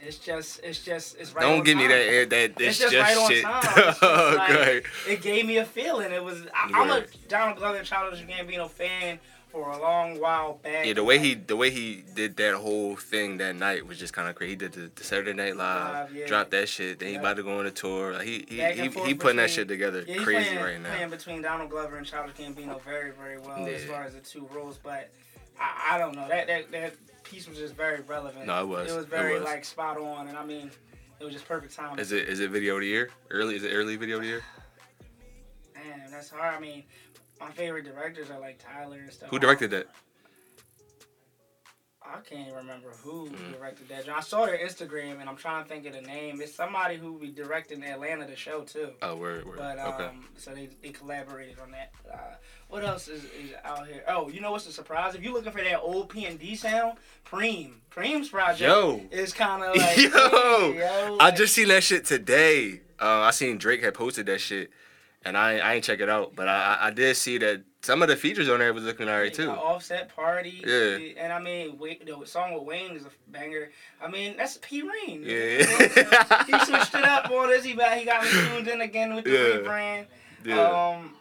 It's 0.00 0.18
just, 0.18 0.60
it's 0.62 0.84
just, 0.84 1.16
it's 1.18 1.34
right. 1.34 1.42
Don't 1.42 1.58
on 1.58 1.64
give 1.64 1.76
me 1.78 1.86
that 1.86 1.94
air. 1.94 2.26
That 2.26 2.50
It's 2.60 2.60
it's 2.60 2.78
just, 2.78 2.92
just, 2.92 3.08
right 3.08 3.16
on 3.16 3.30
shit. 3.30 3.42
time. 3.44 3.62
Just 3.94 4.02
like- 4.02 4.86
It 5.08 5.22
gave 5.22 5.46
me 5.46 5.56
a 5.58 5.64
feeling. 5.64 6.12
It 6.12 6.22
was. 6.22 6.42
I, 6.54 6.70
I'm 6.74 6.90
a. 6.90 7.04
Donald 7.28 7.58
Glover 7.58 7.78
and 7.78 7.86
Childish 7.86 8.22
Gambino 8.24 8.70
fan 8.70 9.18
for 9.56 9.70
a 9.70 9.80
long 9.80 10.20
while 10.20 10.60
back. 10.62 10.84
Yeah, 10.84 10.92
the 10.92 11.02
way 11.02 11.18
he 11.18 11.32
the 11.34 11.56
way 11.56 11.70
he 11.70 12.04
did 12.14 12.36
that 12.36 12.54
whole 12.56 12.94
thing 12.94 13.38
that 13.38 13.56
night 13.56 13.86
was 13.86 13.98
just 13.98 14.12
kind 14.12 14.28
of 14.28 14.34
crazy. 14.34 14.50
He 14.50 14.56
did 14.56 14.72
the, 14.72 14.90
the 14.94 15.02
Saturday 15.02 15.32
Night 15.32 15.56
Live, 15.56 16.14
yeah. 16.14 16.26
dropped 16.26 16.50
that 16.50 16.68
shit. 16.68 16.98
Then 16.98 17.08
he 17.08 17.14
about 17.14 17.36
to 17.36 17.42
go 17.42 17.58
on 17.58 17.64
a 17.64 17.70
tour. 17.70 18.12
Like 18.12 18.26
he 18.26 18.44
he 18.48 18.62
he, 18.72 18.88
he 18.88 19.14
putting 19.14 19.38
that 19.38 19.48
shit 19.48 19.66
together 19.66 20.04
Yeah, 20.06 20.16
crazy 20.18 20.50
playing, 20.50 20.62
right 20.62 20.82
now. 20.82 20.90
Playing 20.94 21.10
between 21.10 21.40
Donald 21.42 21.70
Glover 21.70 21.96
and 21.96 22.06
Childish 22.06 22.36
Gambino 22.36 22.82
very, 22.82 23.12
very 23.12 23.38
well 23.38 23.66
as 23.66 23.84
far 23.84 24.04
as 24.04 24.12
the 24.12 24.20
two 24.20 24.46
roles. 24.52 24.76
But 24.76 25.10
I, 25.58 25.94
I 25.94 25.98
don't 25.98 26.14
know 26.14 26.28
that 26.28 26.46
that 26.48 26.70
that 26.72 26.94
piece 27.24 27.48
was 27.48 27.56
just 27.56 27.74
very 27.74 28.02
relevant. 28.02 28.44
No, 28.46 28.60
it 28.60 28.66
was. 28.66 28.92
It 28.92 28.96
was 28.96 29.04
It 29.06 29.10
very 29.10 29.34
was. 29.34 29.44
like 29.44 29.64
spot 29.64 29.96
on, 29.96 30.28
and 30.28 30.36
I 30.36 30.44
mean, 30.44 30.70
it 31.18 31.24
was 31.24 31.32
just 31.32 31.48
perfect 31.48 31.74
timing. 31.74 31.98
Is 31.98 32.12
it 32.12 32.28
is 32.28 32.40
it 32.40 32.50
video 32.50 32.74
of 32.74 32.82
the 32.82 32.88
year? 32.88 33.08
Early 33.30 33.56
is 33.56 33.64
it 33.64 33.70
early 33.70 33.96
video 33.96 34.16
of 34.16 34.22
the 34.22 34.28
year? 34.28 34.42
Man, 35.74 36.10
that's 36.10 36.28
hard. 36.28 36.54
I 36.54 36.60
mean, 36.60 36.84
my 37.40 37.50
favorite 37.50 37.84
directors 37.84 38.30
are 38.30 38.40
like 38.40 38.58
Tyler 38.58 38.98
and 38.98 39.12
stuff. 39.12 39.30
Who 39.30 39.38
directed 39.38 39.70
that? 39.72 39.86
I 42.08 42.20
can't 42.20 42.54
remember 42.54 42.90
who 43.02 43.26
Mm-hmm. 43.30 43.52
directed 43.54 43.88
that. 43.88 44.08
I 44.08 44.20
saw 44.20 44.46
their 44.46 44.58
Instagram, 44.58 45.20
and 45.20 45.28
I'm 45.28 45.34
trying 45.36 45.64
to 45.64 45.68
think 45.68 45.86
of 45.86 45.92
the 45.92 46.02
name. 46.02 46.40
It's 46.40 46.54
somebody 46.54 46.96
who 46.96 47.18
be 47.18 47.30
directing 47.32 47.82
Atlanta 47.82 48.26
the 48.28 48.36
show 48.36 48.60
too. 48.60 48.90
Oh, 49.02 49.16
word, 49.16 49.44
word. 49.44 49.58
But 49.58 49.78
um, 49.80 49.88
okay. 49.94 50.10
so 50.36 50.54
they, 50.54 50.68
they 50.82 50.90
collaborated 50.90 51.58
on 51.58 51.72
that. 51.72 51.90
Uh, 52.12 52.36
what 52.68 52.84
else 52.84 53.08
is, 53.08 53.24
is 53.24 53.50
out 53.64 53.88
here? 53.88 54.04
Oh, 54.06 54.28
you 54.28 54.40
know 54.40 54.52
what's 54.52 54.68
a 54.68 54.72
surprise? 54.72 55.16
If 55.16 55.22
you're 55.22 55.32
looking 55.32 55.50
for 55.50 55.62
that 55.62 55.80
old 55.80 56.08
P 56.08 56.26
and 56.26 56.38
D 56.38 56.54
sound, 56.54 56.98
Preme, 57.28 57.72
Preme's 57.90 58.28
project 58.28 58.60
Yo. 58.60 59.00
is 59.10 59.32
kind 59.32 59.64
of 59.64 59.76
like 59.76 59.96
Yo, 59.96 60.10
hey, 60.72 60.78
yo, 60.78 61.16
I 61.18 61.32
just 61.32 61.54
seen 61.54 61.68
that 61.68 61.82
shit 61.82 62.04
today. 62.04 62.82
Uh, 63.00 63.22
I 63.22 63.30
seen 63.32 63.58
Drake 63.58 63.82
had 63.82 63.94
posted 63.94 64.26
that 64.26 64.40
shit, 64.40 64.70
and 65.26 65.36
I 65.36 65.58
I 65.58 65.74
ain't 65.74 65.84
check 65.84 66.00
it 66.00 66.08
out, 66.08 66.34
but 66.34 66.48
I 66.48 66.78
I 66.80 66.90
did 66.90 67.16
see 67.16 67.38
that 67.38 67.62
some 67.82 68.02
of 68.02 68.08
the 68.08 68.16
features 68.16 68.48
on 68.48 68.58
there 68.58 68.72
was 68.72 68.84
looking 68.84 69.08
alright 69.08 69.32
too. 69.32 69.50
Offset 69.50 70.08
Party. 70.14 70.62
Yeah. 70.66 71.22
And 71.22 71.32
I 71.32 71.40
mean, 71.40 71.78
wait, 71.78 72.04
the 72.04 72.26
song 72.26 72.54
with 72.54 72.64
Wayne 72.64 72.96
is 72.96 73.04
a 73.04 73.10
banger. 73.28 73.70
I 74.02 74.08
mean, 74.08 74.36
that's 74.36 74.58
P 74.62 74.82
Reign. 74.82 75.22
Yeah. 75.24 75.62
he 76.46 76.64
switched 76.64 76.94
it 76.94 77.04
up 77.04 77.30
on 77.30 77.48
this. 77.48 77.64
He 77.64 77.74
got, 77.74 77.96
he 77.96 78.04
got 78.04 78.24
me 78.24 78.30
tuned 78.30 78.68
in 78.68 78.80
again 78.80 79.14
with 79.14 79.24
the 79.24 79.30
Yeah. 79.32 79.38
rebrand. 79.68 80.06
Yeah, 80.44 80.68
Um, 80.96 81.14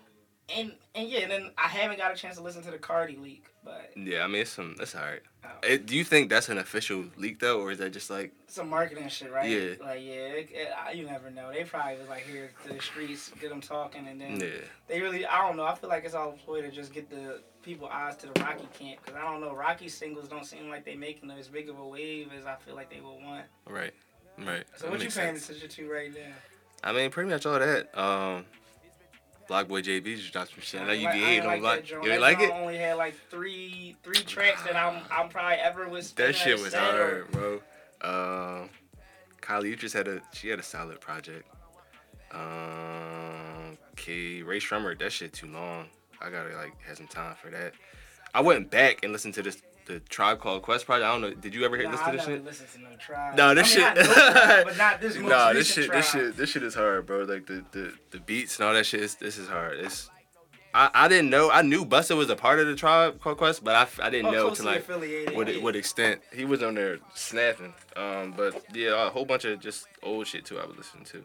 and 0.54 0.74
and 0.94 1.10
yeah, 1.10 1.20
and 1.20 1.32
then 1.32 1.52
I 1.58 1.68
haven't 1.68 1.98
got 1.98 2.12
a 2.12 2.16
chance 2.16 2.38
to 2.38 2.44
listen 2.44 2.62
to 2.64 2.72
the 2.72 2.78
Cardi 2.78 3.18
leak, 3.18 3.46
but 3.64 3.92
yeah. 3.96 4.24
I 4.24 4.28
mean, 4.28 4.42
it's 4.42 4.52
some 4.52 4.76
that's 4.78 4.96
alright. 4.96 5.22
Oh. 5.44 5.78
Do 5.78 5.96
you 5.96 6.04
think 6.04 6.30
that's 6.30 6.50
an 6.50 6.58
official 6.58 7.06
leak 7.18 7.40
though, 7.40 7.62
or 7.62 7.72
is 7.72 7.80
that 7.80 7.94
just 7.94 8.10
like 8.10 8.32
some 8.48 8.70
marketing 8.70 9.08
shit, 9.10 9.32
right? 9.32 9.50
Yeah. 9.50 9.76
Like 9.82 10.02
yeah, 10.04 10.14
it, 10.14 10.50
it, 10.52 10.96
you 10.96 11.06
never 11.06 11.32
know. 11.32 11.52
They 11.52 11.64
probably 11.64 11.98
was 11.98 12.10
like 12.10 12.28
here 12.28 12.52
to 12.66 12.74
the 12.74 12.82
streets, 12.82 13.32
get 13.42 13.50
them 13.50 13.62
talking, 13.62 14.08
and 14.08 14.22
then 14.22 14.40
yeah? 14.40 14.48
they 14.88 15.02
really, 15.02 15.26
I 15.26 15.48
don't 15.48 15.58
know. 15.58 15.66
I 15.66 15.76
feel 15.76 15.90
like 15.90 16.06
it's 16.06 16.16
all 16.16 16.30
a 16.30 16.34
ploy 16.34 16.62
to 16.62 16.70
just 16.70 16.94
get 16.94 17.10
the 17.10 17.42
people 17.64 17.88
eyes 17.88 18.16
to 18.18 18.28
the 18.28 18.40
Rocky 18.42 18.68
camp 18.78 19.00
because 19.04 19.20
I 19.20 19.24
don't 19.24 19.42
know. 19.42 19.56
Rocky 19.56 19.90
singles 19.90 20.28
don't 20.28 20.46
seem 20.46 20.70
like 20.70 20.86
they 20.86 20.96
making 20.96 21.32
as 21.32 21.48
big 21.48 21.70
of 21.70 21.80
a 21.80 21.88
wave 21.88 22.30
as 22.38 22.46
I 22.46 22.56
feel 22.56 22.76
like 22.76 22.92
they 22.92 23.02
would 23.02 23.24
want. 23.24 23.46
Right, 23.68 23.94
right. 24.38 24.64
So 24.76 24.86
That 24.86 24.92
what 24.92 25.02
you 25.02 25.10
paying 25.10 25.36
attention 25.36 25.70
to 25.70 25.92
right 25.92 26.14
now? 26.14 26.34
I 26.84 26.94
mean, 26.94 27.10
pretty 27.10 27.32
much 27.32 27.48
all 27.48 27.58
that. 27.58 27.98
Um, 28.00 28.46
Block 29.48 29.68
Boy 29.68 29.82
JB 29.82 30.18
just 30.18 30.34
dropped 30.34 30.52
some 30.52 30.62
shit. 30.62 30.82
I 30.82 30.86
know 30.86 30.92
I 30.92 30.94
you 30.94 31.08
be 31.12 31.24
I 31.24 31.28
hating 31.28 31.46
like 31.46 31.56
on 31.56 31.62
Block. 31.62 31.90
You 31.90 32.12
ain't 32.12 32.22
like 32.22 32.40
it? 32.40 32.52
Only 32.52 32.78
had 32.78 32.98
like 32.98 33.16
three 33.30 33.96
three 34.04 34.24
tracks 34.24 34.64
that 34.64 34.76
I'm 34.76 35.02
I'm 35.12 35.30
probably 35.30 35.58
ever 35.58 35.88
was. 35.88 36.12
That 36.14 36.36
shit 36.36 36.60
was 36.60 36.74
hard, 36.74 37.32
bro. 37.32 37.62
Um, 38.02 38.70
Kylie, 39.42 39.70
you 39.70 39.76
just 39.76 39.94
had 39.94 40.08
a 40.08 40.22
she 40.34 40.50
had 40.50 40.60
a 40.60 40.64
solid 40.64 41.00
project. 41.00 41.48
Um, 42.32 43.78
Key 43.96 44.44
Rae 44.44 44.60
Sremmurd, 44.60 45.00
that 45.00 45.12
shit 45.12 45.34
too 45.34 45.48
long. 45.48 45.88
I 46.22 46.30
gotta 46.30 46.56
like 46.56 46.74
have 46.84 46.98
some 46.98 47.08
time 47.08 47.36
for 47.42 47.50
that. 47.52 47.74
I 48.34 48.42
went 48.42 48.70
back 48.70 49.04
and 49.04 49.14
listened 49.14 49.34
to 49.36 49.42
this 49.44 49.62
the 49.86 50.00
Tribe 50.02 50.40
Called 50.40 50.62
Quest 50.64 50.86
project. 50.86 51.06
I 51.06 51.12
don't 51.12 51.22
know. 51.22 51.34
Did 51.34 51.54
you 51.54 51.64
ever 51.66 51.76
hear 51.78 51.86
Nah, 51.86 51.92
listen 51.92 52.08
I 52.08 52.12
to 52.12 52.18
this 52.18 52.28
never 52.28 52.54
shit? 52.54 52.70
to 52.74 52.80
no 52.82 52.96
tribe. 52.98 53.36
No, 53.38 53.54
this 53.56 53.76
I 53.76 53.80
mean, 53.80 53.96
shit. 53.96 53.98
I 53.98 54.04
know 54.08 54.14
Tribe, 54.14 54.66
but 54.66 54.78
not 54.78 55.02
this 55.02 55.16
nah, 55.20 55.54
this 55.54 55.74
shit, 55.74 55.92
this 55.92 56.12
shit, 56.12 56.38
this 56.38 56.50
shit 56.50 56.64
is 56.64 56.76
hard, 56.76 57.06
bro. 57.06 57.24
Like 57.24 57.46
the 57.48 57.64
the, 57.72 57.94
the 58.12 58.20
beats 58.20 58.58
and 58.60 58.68
all 58.68 58.74
that 58.74 58.86
shit. 58.86 59.02
Is, 59.02 59.16
this 59.16 59.38
is 59.38 59.48
hard. 59.48 59.80
It's 59.80 60.10
I, 60.74 60.90
I 60.94 61.08
didn't 61.08 61.30
know. 61.30 61.50
I 61.50 61.62
knew 61.62 61.86
Busta 61.86 62.18
was 62.18 62.30
a 62.30 62.36
part 62.36 62.60
of 62.60 62.68
the 62.68 62.76
Tribe 62.76 63.22
Called 63.22 63.38
Quest, 63.38 63.64
but 63.64 63.76
I, 63.76 64.08
I 64.08 64.10
didn't 64.10 64.26
Oh, 64.28 64.32
know 64.32 64.50
to 64.56 64.64
like 64.64 64.80
affiliated, 64.80 65.34
what 65.36 65.48
yeah. 65.54 65.62
what 65.62 65.76
extent 65.76 66.20
he 66.34 66.44
was 66.46 66.62
on 66.64 66.76
there 66.76 66.98
snapping. 67.14 67.74
Um, 67.96 68.34
but 68.36 68.62
yeah, 68.74 69.08
a 69.08 69.10
whole 69.10 69.24
bunch 69.26 69.46
of 69.46 69.60
just 69.62 69.88
old 70.04 70.28
shit 70.28 70.44
too. 70.46 70.60
I 70.60 70.66
was 70.66 70.76
listening 70.78 71.06
to. 71.06 71.24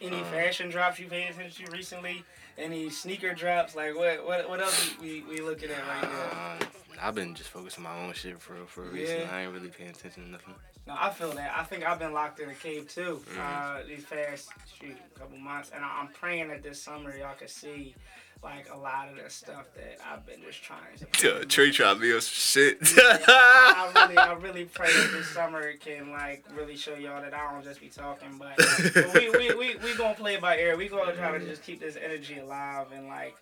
Any 0.00 0.20
Uh, 0.20 0.24
fashion 0.24 0.68
drops 0.70 0.98
you 0.98 1.06
paid 1.08 1.28
attention 1.30 1.66
to 1.66 1.72
recently? 1.72 2.24
Any 2.58 2.90
sneaker 2.90 3.34
drops? 3.34 3.76
Like 3.76 3.94
what 3.96 4.26
what 4.26 4.48
what 4.48 4.60
else 4.60 4.94
we 5.00 5.22
we 5.28 5.40
looking 5.40 5.70
at 5.70 5.86
right 5.86 6.02
now? 6.02 6.56
Um, 6.60 6.68
I've 7.00 7.14
been 7.14 7.34
just 7.34 7.50
focusing 7.50 7.86
on 7.86 7.92
my 7.94 8.06
own 8.06 8.12
shit 8.12 8.40
for 8.40 8.54
for 8.66 8.84
a 8.84 8.90
reason. 8.90 9.20
Yeah. 9.20 9.28
I 9.32 9.42
ain't 9.42 9.52
really 9.52 9.68
paying 9.68 9.90
attention 9.90 10.24
to 10.24 10.30
nothing. 10.30 10.54
No, 10.88 10.96
I 10.98 11.10
feel 11.10 11.32
that. 11.32 11.52
I 11.54 11.64
think 11.64 11.86
I've 11.86 11.98
been 11.98 12.14
locked 12.14 12.40
in 12.40 12.48
a 12.48 12.54
cave 12.54 12.88
too. 12.88 13.20
Mm. 13.34 13.38
Uh, 13.38 13.86
these 13.86 14.04
past 14.04 14.48
shoot 14.80 14.96
couple 15.18 15.36
months, 15.36 15.70
and 15.74 15.84
I- 15.84 16.00
I'm 16.00 16.08
praying 16.08 16.48
that 16.48 16.62
this 16.62 16.82
summer 16.82 17.14
y'all 17.14 17.34
can 17.34 17.46
see 17.46 17.94
like 18.42 18.72
a 18.72 18.76
lot 18.76 19.08
of 19.10 19.22
the 19.22 19.28
stuff 19.28 19.66
that 19.74 19.98
I've 20.10 20.24
been 20.24 20.40
just 20.40 20.62
trying 20.62 20.96
to. 20.98 21.06
Yeah, 21.40 21.44
Trey 21.44 21.72
tried 21.72 21.98
me 21.98 22.18
shit. 22.20 22.78
I 22.96 23.90
really, 23.94 24.16
I 24.16 24.32
really 24.40 24.64
pray 24.64 24.90
that 24.90 25.10
this 25.12 25.28
summer 25.28 25.72
can 25.74 26.10
like 26.10 26.44
really 26.56 26.76
show 26.76 26.94
y'all 26.94 27.20
that 27.20 27.34
I 27.34 27.52
don't 27.52 27.64
just 27.64 27.80
be 27.80 27.88
talking, 27.88 28.38
but, 28.38 28.56
but 28.94 29.12
we, 29.12 29.28
we, 29.30 29.54
we, 29.54 29.76
we 29.76 29.94
gonna 29.94 30.14
play 30.14 30.34
it 30.34 30.40
by 30.40 30.56
ear. 30.58 30.74
We 30.76 30.88
gonna 30.88 31.14
try 31.14 31.36
to 31.36 31.44
just 31.44 31.62
keep 31.64 31.80
this 31.80 31.96
energy 32.02 32.38
alive 32.38 32.86
and 32.94 33.08
like, 33.08 33.36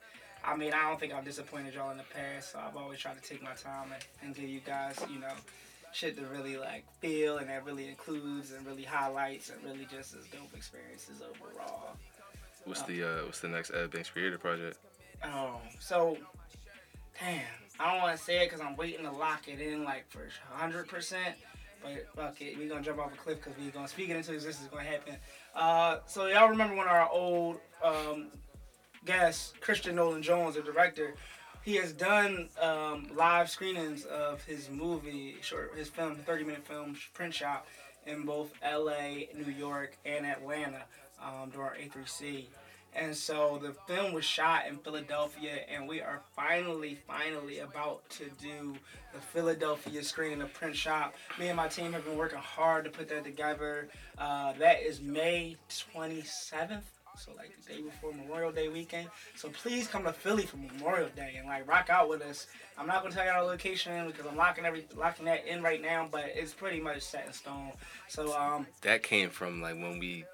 I 0.45 0.57
mean, 0.57 0.73
I 0.73 0.89
don't 0.89 0.99
think 0.99 1.13
I've 1.13 1.25
disappointed 1.25 1.75
y'all 1.75 1.91
in 1.91 1.99
the 1.99 2.05
past, 2.13 2.53
so 2.53 2.59
I've 2.59 2.77
always 2.77 2.99
tried 2.99 3.23
to 3.23 3.29
take 3.29 3.43
my 3.43 3.55
time 3.55 3.93
and, 3.93 4.05
and 4.23 4.35
give 4.35 4.49
you 4.49 4.61
guys, 4.61 4.99
you 5.11 5.21
know, 5.21 5.29
shit 5.97 6.17
to 6.19 6.27
really 6.27 6.59
like 6.59 6.85
feel 7.01 7.39
and 7.39 7.49
that 7.49 7.65
really 7.65 7.89
includes 7.89 8.53
and 8.53 8.67
really 8.67 8.83
highlights 8.83 9.49
and 9.49 9.63
really 9.65 9.87
just 9.91 10.15
as 10.15 10.27
dope 10.27 10.55
experiences 10.55 11.23
overall. 11.23 11.97
what's 12.65 12.83
the 12.83 13.03
uh, 13.03 13.25
what's 13.25 13.41
the 13.41 13.49
next 13.49 13.71
Trey 13.71 13.87
Banks 13.87 14.11
Creator 14.11 14.39
project? 14.39 14.79
Um, 15.23 15.57
so, 15.81 16.19
damn, 17.19 17.41
I 17.81 17.93
don't 17.93 18.03
want 18.03 18.17
to 18.17 18.23
say 18.23 18.43
it 18.43 18.51
because 18.51 18.61
I'm 18.61 18.77
waiting 18.77 19.05
to 19.07 19.11
lock 19.11 19.49
it 19.49 19.61
in 19.61 19.85
like 19.85 20.05
for 20.11 20.29
100%. 20.61 21.17
But 21.83 22.07
fuck 22.15 22.41
it, 22.43 22.59
we 22.59 22.67
gonna 22.67 22.83
jump 22.83 22.99
off 22.99 23.15
a 23.15 23.17
cliff 23.17 23.39
because 23.43 23.59
we're 23.59 23.71
gonna 23.71 23.89
speak 23.89 24.11
it 24.11 24.17
into 24.17 24.35
existence. 24.35 24.67
It's 24.67 24.75
gonna 24.75 24.89
happen. 24.89 25.17
Uh, 25.55 25.99
so 26.07 26.27
y'all 26.27 26.49
remember 26.49 26.77
when 26.77 26.89
our 26.89 27.09
old 27.11 27.59
um, 27.83 28.29
guest 29.05 29.61
Christian 29.61 29.95
Nolan 29.95 30.23
Jones, 30.23 30.57
the 30.57 30.63
director, 30.63 31.15
he 31.67 31.75
has 31.75 31.93
done 31.93 32.49
um, 32.63 33.09
live 33.17 33.51
screenings 33.51 34.05
of 34.05 34.41
his 34.45 34.71
movie, 34.71 35.35
short, 35.41 35.73
his 35.77 35.89
film, 35.89 36.15
30 36.15 36.45
minute 36.45 36.65
film, 36.65 36.97
Print 37.13 37.35
Shop, 37.35 37.67
in 38.07 38.23
both 38.23 38.53
L.A., 38.63 39.29
New 39.35 39.51
York, 39.51 39.99
and 40.07 40.25
Atlanta 40.25 40.85
um, 41.21 41.51
during 41.51 41.91
A3C. 41.91 42.45
And 42.95 43.15
so 43.17 43.61
the 43.61 43.75
film 43.93 44.13
was 44.13 44.25
shot 44.25 44.69
in 44.69 44.77
Philadelphia, 44.77 45.59
and 45.69 45.89
we 45.89 46.01
are 46.01 46.23
finally, 46.37 46.99
finally 47.05 47.59
about 47.59 48.09
to 48.11 48.31
do 48.41 48.77
the 49.13 49.21
Philadelphia 49.21 50.05
screening 50.05 50.43
of 50.43 50.55
Print 50.55 50.77
Shop. 50.77 51.17
Me 51.37 51.49
and 51.49 51.57
my 51.57 51.67
team 51.67 51.93
have 51.93 52.05
been 52.05 52.17
working 52.17 52.39
hard 52.39 52.85
to 52.85 52.91
put 52.91 53.09
that 53.09 53.25
together. 53.25 53.89
Uh, 54.17 54.53
that 54.61 54.83
is 54.83 55.01
May 55.01 55.57
27th. 55.69 56.83
So 57.17 57.33
like 57.37 57.51
the 57.65 57.75
day 57.75 57.81
before 57.83 58.13
Memorial 58.13 58.53
Day 58.53 58.69
weekend. 58.69 59.09
So 59.37 59.49
please 59.49 59.87
come 59.89 60.05
to 60.05 60.13
Philly 60.13 60.45
for 60.47 60.57
Memorial 60.59 61.09
Day 61.17 61.35
and 61.39 61.47
like 61.47 61.67
rock 61.69 61.89
out 61.91 62.09
with 62.09 62.23
us. 62.23 62.47
I'm 62.79 62.87
not 62.87 63.03
gonna 63.03 63.15
tell 63.15 63.25
you 63.25 63.31
our 63.31 63.43
location 63.43 64.07
because 64.07 64.27
I'm 64.27 64.37
locking 64.37 64.65
every 64.65 64.85
locking 64.95 65.25
that 65.27 65.47
in 65.47 65.63
right 65.63 65.81
now, 65.81 66.09
but 66.11 66.25
it's 66.35 66.53
pretty 66.53 66.81
much 66.81 67.03
set 67.03 67.27
in 67.27 67.33
stone. 67.33 67.73
So 68.09 68.37
um 68.39 68.67
That 68.83 69.03
came 69.03 69.31
from 69.31 69.63
like 69.63 69.75
when 69.75 69.99
we 69.99 70.25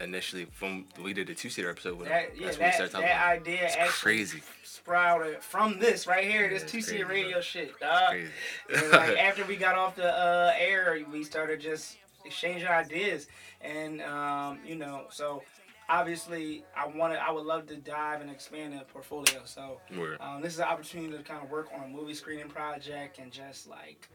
initially 0.00 0.46
from 0.46 0.86
we 1.02 1.12
did 1.12 1.26
the 1.26 1.34
two 1.34 1.50
seater 1.50 1.68
episode 1.70 1.98
with 1.98 2.08
him. 2.08 2.12
that 2.14 2.36
yeah 2.38 2.46
That's 2.46 2.58
when 2.58 2.66
we 2.66 2.70
that, 2.70 2.74
started 2.74 2.92
talking 2.92 3.06
that 3.08 3.16
about. 3.16 3.36
it. 3.36 3.40
idea 3.40 3.64
It's 3.66 3.76
actually 3.76 3.90
crazy. 4.16 4.42
sprouted 4.62 5.42
from 5.42 5.78
this 5.78 6.06
right 6.06 6.24
here, 6.24 6.48
this 6.48 6.62
two 6.62 6.80
C 6.80 6.92
crazy, 6.92 7.04
bro. 7.04 7.12
radio 7.14 7.40
shit. 7.40 7.78
Dog. 7.80 8.10
Crazy. 8.10 8.30
and 8.74 8.90
like 8.92 9.18
after 9.18 9.44
we 9.44 9.56
got 9.56 9.74
off 9.76 9.96
the 9.96 10.06
uh, 10.10 10.54
air, 10.58 10.98
we 11.12 11.22
started 11.24 11.60
just 11.60 11.96
exchanging 12.24 12.68
ideas, 12.68 13.26
and 13.62 14.00
um, 14.02 14.58
you 14.64 14.74
know, 14.76 15.04
so 15.10 15.42
obviously 15.90 16.64
I 16.76 16.86
wanted, 16.86 17.18
I 17.18 17.30
would 17.32 17.44
love 17.44 17.66
to 17.66 17.76
dive 17.76 18.20
and 18.22 18.30
expand 18.30 18.72
the 18.72 18.84
portfolio. 18.84 19.40
So 19.44 19.80
um, 20.20 20.40
this 20.40 20.54
is 20.54 20.60
an 20.60 20.66
opportunity 20.66 21.16
to 21.16 21.22
kind 21.22 21.42
of 21.44 21.50
work 21.50 21.68
on 21.76 21.84
a 21.84 21.88
movie 21.88 22.14
screening 22.14 22.48
project 22.48 23.18
and 23.18 23.30
just 23.32 23.68
like 23.68 24.08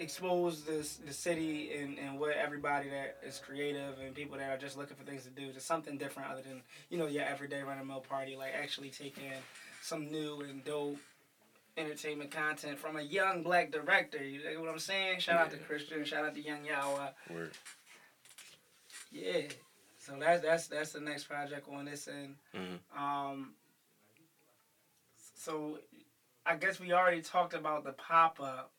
expose 0.00 0.62
this 0.62 0.98
the 1.04 1.12
city 1.12 1.72
and, 1.76 1.98
and 1.98 2.20
what 2.20 2.36
everybody 2.36 2.88
that 2.88 3.16
is 3.26 3.40
creative 3.44 3.98
and 3.98 4.14
people 4.14 4.38
that 4.38 4.48
are 4.48 4.56
just 4.56 4.78
looking 4.78 4.96
for 4.96 5.02
things 5.02 5.24
to 5.24 5.30
do 5.30 5.52
to 5.52 5.58
something 5.58 5.98
different 5.98 6.30
other 6.30 6.40
than 6.42 6.62
you 6.88 6.96
know 6.96 7.08
your 7.08 7.24
everyday 7.24 7.62
run 7.62 7.80
of 7.80 7.84
mill 7.86 7.98
party 8.08 8.36
like 8.36 8.52
actually 8.54 8.90
taking 8.90 9.32
some 9.82 10.06
new 10.08 10.40
and 10.48 10.64
dope 10.64 10.96
entertainment 11.76 12.30
content 12.30 12.78
from 12.78 12.96
a 12.96 13.02
young 13.02 13.42
black 13.42 13.72
director 13.72 14.22
you 14.22 14.38
know 14.54 14.60
what 14.60 14.70
i'm 14.70 14.78
saying 14.78 15.18
shout 15.18 15.36
out 15.40 15.50
to 15.50 15.56
Yeah. 15.56 15.62
christian 15.64 16.04
shout 16.04 16.24
out 16.24 16.34
to 16.36 16.40
young 16.40 16.60
yawa 16.64 17.08
Word. 17.28 17.50
yeah 19.10 19.40
so 20.08 20.16
that's 20.18 20.42
that's 20.42 20.66
that's 20.68 20.92
the 20.92 21.00
next 21.00 21.24
project 21.24 21.68
on 21.72 21.84
this 21.84 22.08
end 22.08 22.34
Mhm. 22.54 22.78
um 22.98 23.54
so 25.36 25.78
i 26.46 26.56
guess 26.56 26.80
we 26.80 26.92
already 26.92 27.20
talked 27.22 27.54
about 27.54 27.84
the 27.84 27.92
pop-up 27.92 28.72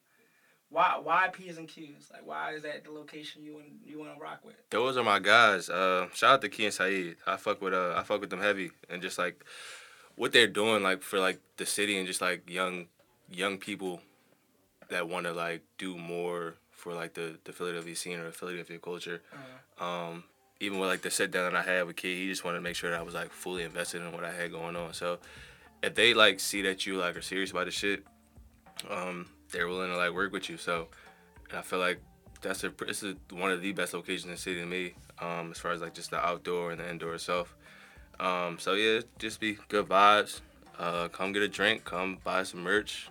why 0.72 1.00
why 1.02 1.30
P's 1.30 1.58
and 1.58 1.68
Q's? 1.68 2.12
Like 2.14 2.28
why 2.28 2.54
is 2.54 2.62
that 2.62 2.84
the 2.84 2.92
location 2.92 3.42
you 3.42 3.56
want 3.56 3.66
you 3.84 3.98
want 3.98 4.14
to 4.14 4.22
rock 4.22 4.42
with? 4.46 4.54
Those 4.70 4.98
are 4.98 5.04
my 5.04 5.18
guys. 5.18 5.68
Uh, 5.68 6.10
shout 6.14 6.34
out 6.36 6.42
to 6.42 6.50
Key 6.50 6.66
and 6.66 6.74
Saeed. 6.76 7.16
I 7.26 7.38
fuck 7.38 7.60
with 7.60 7.74
uh, 7.74 7.96
I 7.98 8.04
fuck 8.04 8.22
with 8.22 8.30
them 8.30 8.40
heavy, 8.40 8.70
and 8.88 9.02
just 9.02 9.18
like 9.18 9.44
what 10.14 10.32
they're 10.32 10.46
doing, 10.46 10.84
like 10.84 11.02
for 11.02 11.18
like 11.20 11.40
the 11.58 11.66
city 11.66 11.98
and 11.98 12.06
just 12.06 12.22
like 12.22 12.48
young 12.48 12.86
young 13.32 13.58
people 13.58 14.00
that 14.90 15.10
want 15.10 15.26
to 15.26 15.34
like 15.34 15.64
do 15.80 15.98
more 15.98 16.54
for 16.70 16.94
like 16.94 17.16
the 17.16 17.40
the 17.46 17.52
Philadelphia 17.52 17.96
scene 17.96 18.20
or 18.20 18.30
Philadelphia 18.32 18.78
culture. 18.78 19.24
Um, 19.80 20.24
even 20.60 20.80
with 20.80 20.90
like 20.90 21.02
the 21.02 21.12
sit 21.12 21.32
down 21.32 21.54
that 21.54 21.68
I 21.68 21.70
had 21.70 21.88
with 21.88 21.96
Key, 21.96 22.16
he 22.16 22.28
just 22.28 22.44
wanted 22.44 22.58
to 22.58 22.64
make 22.64 22.76
sure 22.76 22.90
that 22.92 23.00
I 23.00 23.04
was 23.04 23.14
like 23.14 23.32
fully 23.32 23.64
invested 23.64 24.02
in 24.02 24.12
what 24.12 24.24
I 24.24 24.32
had 24.32 24.52
going 24.52 24.76
on. 24.76 24.94
So 24.94 25.20
if 25.82 25.96
they 25.96 26.14
like 26.14 26.40
see 26.40 26.62
that 26.64 26.86
you 26.86 26.98
like 26.98 27.16
are 27.16 27.22
serious 27.22 27.52
about 27.52 27.66
the 27.66 27.72
shit, 27.72 28.06
um, 28.90 29.28
they're 29.52 29.68
willing 29.68 29.92
to 29.92 29.98
like 29.98 30.14
work 30.14 30.32
with 30.32 30.50
you. 30.50 30.58
So 30.58 30.88
I 31.54 31.62
feel 31.62 31.80
like 31.80 32.02
that's 32.42 32.64
a 32.64 32.74
this 32.86 33.04
is 33.04 33.16
one 33.32 33.52
of 33.52 33.62
the 33.62 33.72
best 33.72 33.94
locations 33.94 34.26
in 34.26 34.32
the 34.32 34.38
city 34.38 34.60
to 34.60 34.66
me, 34.66 34.94
um, 35.20 35.52
as 35.52 35.58
far 35.58 35.72
as 35.72 35.82
like 35.82 35.94
just 35.94 36.12
the 36.12 36.18
outdoor 36.18 36.72
and 36.72 36.80
the 36.80 36.90
indoor 36.90 37.16
itself. 37.16 37.56
Um, 38.20 38.60
so 38.60 38.74
yeah, 38.74 39.02
just 39.18 39.40
be 39.40 39.58
good 39.70 39.88
vibes. 39.88 40.42
Uh, 40.78 41.08
come 41.10 41.34
get 41.34 41.42
a 41.42 41.48
drink, 41.48 41.84
come 41.84 42.20
buy 42.24 42.44
some 42.44 42.64
merch, 42.64 43.10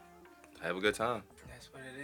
have 0.63 0.77
a 0.77 0.81
good 0.81 0.95
time. 0.95 1.23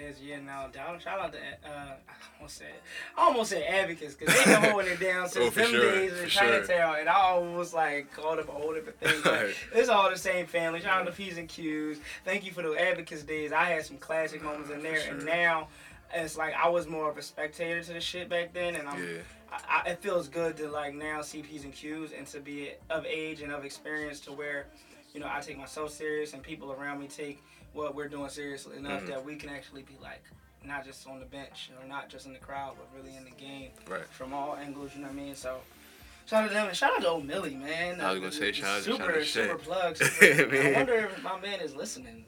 That's 0.05 0.19
what 0.21 0.27
it 0.27 0.31
is. 0.31 0.47
Yeah, 0.47 0.65
no 0.65 0.69
doubt. 0.73 1.03
Shout 1.03 1.21
out 1.21 1.33
to 1.33 1.39
uh, 1.39 1.71
I 2.09 2.39
almost 2.39 2.59
said 2.59 2.73
I 3.17 3.23
almost 3.23 3.51
said 3.51 3.63
advocates 3.69 4.15
because 4.15 4.35
they've 4.35 4.61
been 4.61 4.71
holding 4.71 4.93
it 4.93 5.01
down 5.01 5.29
since 5.29 5.47
Oh, 5.57 5.61
them 5.61 5.71
sure, 5.71 5.93
days 5.93 6.13
in 6.13 6.19
for 6.19 6.29
sure. 6.31 6.43
Chinatown, 6.43 6.97
and 7.01 7.09
I 7.09 7.15
almost 7.15 7.75
like 7.75 8.13
called 8.13 8.39
them 8.39 8.49
a 8.49 8.53
whole 8.53 8.75
different 8.75 9.01
thing. 9.01 9.15
Right. 9.25 9.55
it's 9.75 9.89
all 9.89 10.11
the 10.11 10.19
same 10.19 10.47
family. 10.47 10.81
Shout 10.81 11.01
out 11.01 11.07
to 11.07 11.13
P's 11.13 11.39
and 11.39 11.49
Q's. 11.49 11.99
Thank 12.25 12.45
you 12.45 12.53
for 12.53 12.63
the 12.63 12.75
advocates 12.75 13.23
days. 13.23 13.53
I 13.53 13.65
had 13.65 13.85
some 13.85 13.97
classic 13.97 14.43
moments 14.43 14.71
in 14.71 14.83
there, 14.83 15.01
and 15.11 15.25
now. 15.25 15.69
It's 16.17 16.37
like 16.37 16.55
I 16.55 16.69
was 16.69 16.87
more 16.87 17.11
of 17.11 17.19
a 17.19 17.23
spectator 17.23 17.83
to 17.83 17.93
the 17.95 18.01
shit 18.01 18.29
back 18.29 18.53
then, 18.53 18.77
and 18.77 18.87
I'm. 18.87 19.03
Yeah. 19.03 19.19
I, 19.51 19.83
I, 19.87 19.91
it 19.91 19.99
feels 20.01 20.29
good 20.29 20.57
to 20.59 20.69
like 20.69 20.95
now 20.95 21.23
see 21.23 21.43
P's 21.43 21.65
and 21.65 21.73
Q's 21.73 22.13
and 22.17 22.25
to 22.29 22.39
be 22.39 22.71
of 22.89 23.05
age 23.05 23.41
and 23.41 23.51
of 23.51 23.65
experience 23.65 24.21
to 24.21 24.33
where, 24.33 24.67
you 25.15 25.21
know, 25.21 25.29
I 25.33 25.41
take 25.41 25.57
myself 25.57 25.91
serious 25.93 26.35
and 26.35 26.43
people 26.43 26.73
around 26.73 27.01
me 27.01 27.07
take 27.07 27.43
what 27.73 27.95
we're 27.95 28.09
doing 28.09 28.29
seriously 28.29 28.77
enough 28.77 29.03
Mhm. 29.03 29.07
that 29.09 29.25
we 29.25 29.37
can 29.37 29.49
actually 29.49 29.83
be 29.83 29.97
like 30.03 30.23
not 30.65 30.85
just 30.85 31.07
on 31.07 31.19
the 31.21 31.27
bench 31.27 31.71
or 31.81 31.87
not 31.87 32.09
just 32.09 32.27
in 32.27 32.33
the 32.33 32.39
crowd 32.39 32.75
but 32.77 32.89
really 32.97 33.17
in 33.17 33.25
the 33.25 33.31
game 33.31 33.71
Right. 33.89 34.07
from 34.09 34.33
all 34.35 34.57
angles. 34.57 34.95
You 34.95 35.01
know 35.03 35.09
what 35.09 35.13
I 35.15 35.17
mean? 35.17 35.35
So. 35.35 35.61
Shout 36.27 36.45
out 36.45 36.49
to 36.49 36.55
them 36.55 36.69
and 36.69 36.77
shout 36.77 36.93
out 36.95 37.03
to 37.03 37.09
old 37.09 37.27
Millie, 37.27 37.55
man. 37.55 38.01
I 38.01 38.11
was 38.13 38.21
gonna 38.21 38.33
say, 38.33 38.51
shout 38.51 38.79
out 38.79 38.85
to- 38.85 38.93
super, 38.93 39.03
shout 39.03 39.11
out 39.11 39.15
to 39.15 39.25
super 39.27 39.59
plug. 39.59 39.97
Super, 39.99 40.57
I 40.69 40.73
wonder 40.73 40.95
if 40.95 41.23
my 41.23 41.39
man 41.39 41.61
is 41.61 41.75
listening. 41.75 42.25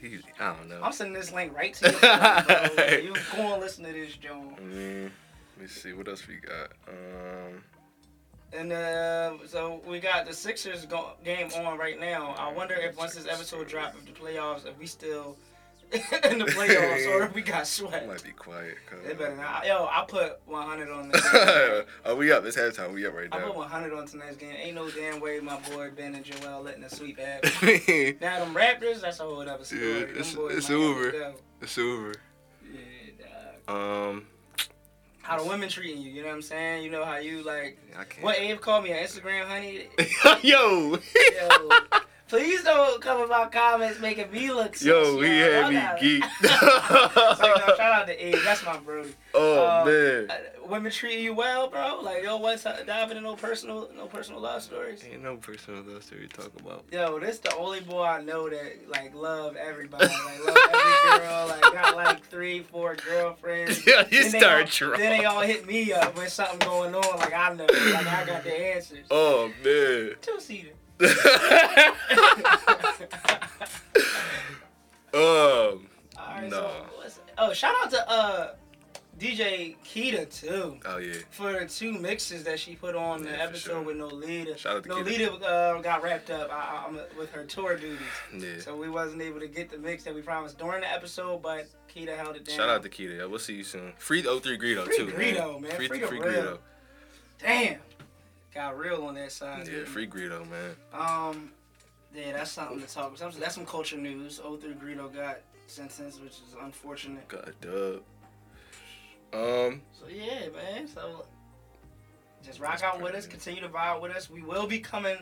He, 0.00 0.18
I 0.40 0.54
don't 0.54 0.68
know. 0.68 0.80
I'm 0.82 0.92
sending 0.92 1.12
this 1.14 1.30
link 1.32 1.54
right 1.54 1.74
to 1.74 1.90
you. 3.02 3.02
you 3.08 3.14
go 3.34 3.52
and 3.54 3.60
listen 3.62 3.84
to 3.84 3.92
this, 3.92 4.14
Joan. 4.16 4.56
Mm, 4.60 5.10
let 5.56 5.62
me 5.62 5.66
see 5.68 5.92
what 5.92 6.08
else 6.08 6.26
we 6.26 6.36
got. 6.36 6.72
Um, 6.88 7.62
And 8.52 8.72
uh, 8.72 9.34
so 9.46 9.80
we 9.86 9.98
got 10.00 10.26
the 10.26 10.32
Sixers 10.32 10.86
go- 10.86 11.12
game 11.24 11.50
on 11.56 11.76
right 11.78 11.98
now. 11.98 12.34
I 12.38 12.52
wonder 12.52 12.74
if 12.74 12.96
once 12.96 13.14
this 13.14 13.26
episode 13.26 13.68
drop, 13.68 13.94
if 13.98 14.06
the 14.06 14.12
playoffs, 14.18 14.66
if 14.66 14.78
we 14.78 14.86
still 14.86 15.36
in 15.92 16.38
the 16.38 16.46
playoffs 16.46 17.06
or 17.08 17.24
if 17.24 17.34
we 17.34 17.42
got 17.42 17.66
swept. 17.66 18.06
Might 18.06 18.22
be 18.24 18.30
quiet. 18.30 18.76
cuz. 18.88 18.98
They 19.06 19.14
better 19.14 19.36
not. 19.36 19.66
Yo, 19.66 19.86
I 19.90 20.04
put 20.08 20.40
100 20.46 20.90
on 20.90 21.08
this. 21.10 21.32
game. 21.32 21.84
oh, 22.04 22.16
we 22.16 22.32
up. 22.32 22.44
It's 22.44 22.56
halftime. 22.56 22.94
We 22.94 23.06
up 23.06 23.14
right 23.14 23.30
now. 23.30 23.38
I 23.38 23.42
put 23.42 23.56
100 23.56 23.92
on 23.92 24.06
tonight's 24.06 24.36
game. 24.36 24.54
Ain't 24.58 24.74
no 24.74 24.90
damn 24.90 25.20
way 25.20 25.38
my 25.40 25.58
boy 25.70 25.90
Ben 25.96 26.14
and 26.14 26.24
Joel 26.24 26.62
letting 26.62 26.82
the 26.82 26.90
sweep 26.90 27.18
happen. 27.18 28.16
now 28.20 28.44
them 28.44 28.54
Raptors, 28.54 29.00
that's 29.00 29.20
a 29.20 29.24
whole 29.24 29.40
other 29.40 29.64
story. 29.64 29.80
Yeah, 29.82 29.96
it's- 30.02 30.34
it's 30.34 30.36
might 30.36 30.52
have 30.54 30.66
to 30.66 30.74
over. 30.74 31.10
go. 31.10 31.34
over. 31.78 32.14
Yeah, 32.72 32.80
dog. 33.68 33.76
Um, 34.14 34.26
How 35.26 35.42
the 35.42 35.48
women 35.48 35.68
treating 35.68 36.00
you? 36.00 36.08
You 36.12 36.22
know 36.22 36.28
what 36.28 36.36
I'm 36.36 36.42
saying? 36.42 36.84
You 36.84 36.90
know 36.92 37.04
how 37.04 37.16
you 37.16 37.42
like. 37.42 37.76
I 37.98 38.04
can't. 38.04 38.22
What 38.22 38.38
Abe 38.38 38.60
called 38.60 38.84
me 38.84 38.92
on 38.92 39.00
Instagram, 39.00 39.44
honey. 39.46 39.88
Yo, 40.42 41.00
Yo, 41.00 41.70
please 42.28 42.62
don't 42.64 43.00
come 43.00 43.22
in 43.22 43.28
my 43.28 43.46
comments 43.46 44.00
making 44.00 44.30
me 44.30 44.50
look. 44.52 44.76
sus, 44.76 44.86
yo, 44.86 45.20
he 45.20 45.38
yo. 45.40 45.52
had 45.62 45.68
me 45.70 45.74
gotta- 45.80 46.04
geeked. 46.04 47.36
So, 47.36 47.46
yo, 47.46 47.76
shout 47.76 47.80
out 47.80 48.06
to 48.06 48.26
Abe. 48.26 48.36
That's 48.44 48.64
my 48.64 48.78
bro. 48.78 49.04
oh 49.34 49.66
Uh, 49.66 49.84
man, 49.84 50.30
Uh, 50.30 50.68
women 50.68 50.90
treating 50.90 51.22
you 51.24 51.34
well, 51.34 51.68
bro. 51.68 52.00
Like 52.02 52.22
yo, 52.22 52.36
what's 52.38 52.64
diving 52.64 53.16
into 53.16 53.20
no 53.28 53.36
personal, 53.36 53.88
no 53.96 54.06
personal 54.06 54.40
love 54.40 54.62
stories. 54.62 55.04
ain't 55.10 55.22
no 55.22 55.36
personal 55.36 55.82
love 55.82 56.02
story 56.02 56.26
to 56.28 56.36
talk 56.36 56.52
about. 56.60 56.84
Yo, 56.92 57.18
this 57.18 57.38
the 57.38 57.54
only 57.56 57.80
boy 57.80 58.02
I 58.04 58.22
know 58.22 58.48
that 58.48 58.88
like 58.88 59.14
love 59.14 59.56
everybody, 59.56 60.06
like 60.06 60.44
love 60.46 60.56
every 60.74 61.18
girl, 61.20 61.46
like 61.48 61.62
got 61.62 61.96
like 61.96 62.24
three, 62.26 62.62
four 62.62 62.96
girlfriends. 62.96 63.84
Yeah, 63.86 64.04
you 64.10 64.22
Then 64.24 64.32
they 64.32 64.38
start 64.38 64.60
all- 64.62 64.66
trying. 64.68 65.00
Then 65.00 65.18
they 65.18 65.24
all 65.24 65.40
hit 65.42 65.66
me 65.66 65.92
up 65.92 66.16
with 66.16 66.32
something 66.32 66.58
going 66.60 66.94
on, 66.94 67.18
like 67.18 67.32
I 67.34 67.52
know, 67.54 67.66
like 67.66 68.06
I 68.06 68.24
got 68.24 68.42
the 68.44 68.74
answers. 68.74 69.06
Oh 69.10 69.50
man. 69.64 70.14
Two 70.22 70.40
seater. 70.40 70.70
um. 75.14 75.86
Nah. 76.48 76.48
so 76.50 77.20
oh, 77.38 77.52
shout 77.52 77.74
out 77.82 77.90
to 77.90 78.10
uh 78.10 78.54
DJ 79.18 79.74
Keita 79.84 80.28
too 80.28 80.76
Oh 80.84 80.98
yeah. 80.98 81.14
for 81.30 81.52
the 81.52 81.64
two 81.66 81.92
mixes 81.92 82.44
that 82.44 82.60
she 82.60 82.74
put 82.76 82.94
on 82.94 83.22
the 83.22 83.30
Yeah, 83.30 83.36
for 83.36 83.42
episode 83.44 83.70
sure. 83.72 83.82
with 83.82 83.96
No 83.96 84.06
Leader. 84.08 84.56
Shout 84.58 84.76
out 84.76 84.82
to 84.82 84.88
No 84.90 84.98
Leader 85.00 85.30
uh, 85.44 85.80
got 85.80 86.02
wrapped 86.02 86.30
up 86.30 86.50
I, 86.52 86.84
I'm 86.86 86.98
with 87.18 87.30
her 87.32 87.44
tour 87.44 87.76
duties, 87.76 87.98
Yeah. 88.36 88.58
so 88.60 88.76
we 88.76 88.90
wasn't 88.90 89.22
able 89.22 89.40
to 89.40 89.48
get 89.48 89.70
the 89.70 89.78
mix 89.78 90.04
that 90.04 90.14
we 90.14 90.20
promised 90.20 90.58
during 90.58 90.82
the 90.82 90.92
episode, 90.92 91.40
but 91.42 91.66
Keita 91.94 92.14
held 92.16 92.36
it 92.36 92.44
down. 92.44 92.56
Shout 92.56 92.68
out 92.68 92.82
to 92.82 92.90
Keita. 92.90 93.16
Yeah, 93.18 93.24
we'll 93.24 93.38
see 93.38 93.54
you 93.54 93.64
soon. 93.64 93.94
Free 93.96 94.22
03 94.22 94.58
Greedo 94.58 94.84
Free 94.84 94.96
too. 94.98 95.06
Greedo, 95.06 95.60
man. 95.62 95.70
Free, 95.72 95.88
Free 95.88 96.00
the 96.00 96.06
free. 96.08 96.18
Greedo. 96.20 96.58
Damn, 97.38 97.78
got 98.56 98.78
real 98.78 99.04
on 99.04 99.14
that 99.14 99.32
side. 99.32 99.68
Yeah, 99.68 99.84
free? 99.84 100.06
Greedo, 100.06 100.48
man. 100.48 100.74
Um, 100.92 101.50
yeah, 102.14 102.32
that's 102.32 102.50
something 102.50 102.80
to 102.80 102.86
talk. 102.86 103.14
about. 103.16 103.34
That's 103.34 103.54
some 103.54 103.66
culture 103.66 103.98
news. 103.98 104.38
03 104.38 104.74
Greedo 104.74 105.14
got 105.14 105.40
sentenced, 105.66 106.22
which 106.22 106.32
is 106.32 106.56
unfortunate. 106.60 107.28
Got 107.28 107.48
a 107.48 107.52
dub. 107.60 108.02
Um. 109.32 109.82
So 109.92 110.06
yeah, 110.08 110.48
man. 110.54 110.88
So 110.88 111.26
just 112.42 112.58
rock 112.58 112.82
out 112.82 113.02
with 113.02 113.14
us. 113.14 113.26
Continue 113.26 113.60
to 113.60 113.68
vibe 113.68 114.00
with 114.00 114.12
us. 114.12 114.30
We 114.30 114.42
will 114.42 114.66
be 114.66 114.78
coming, 114.78 115.18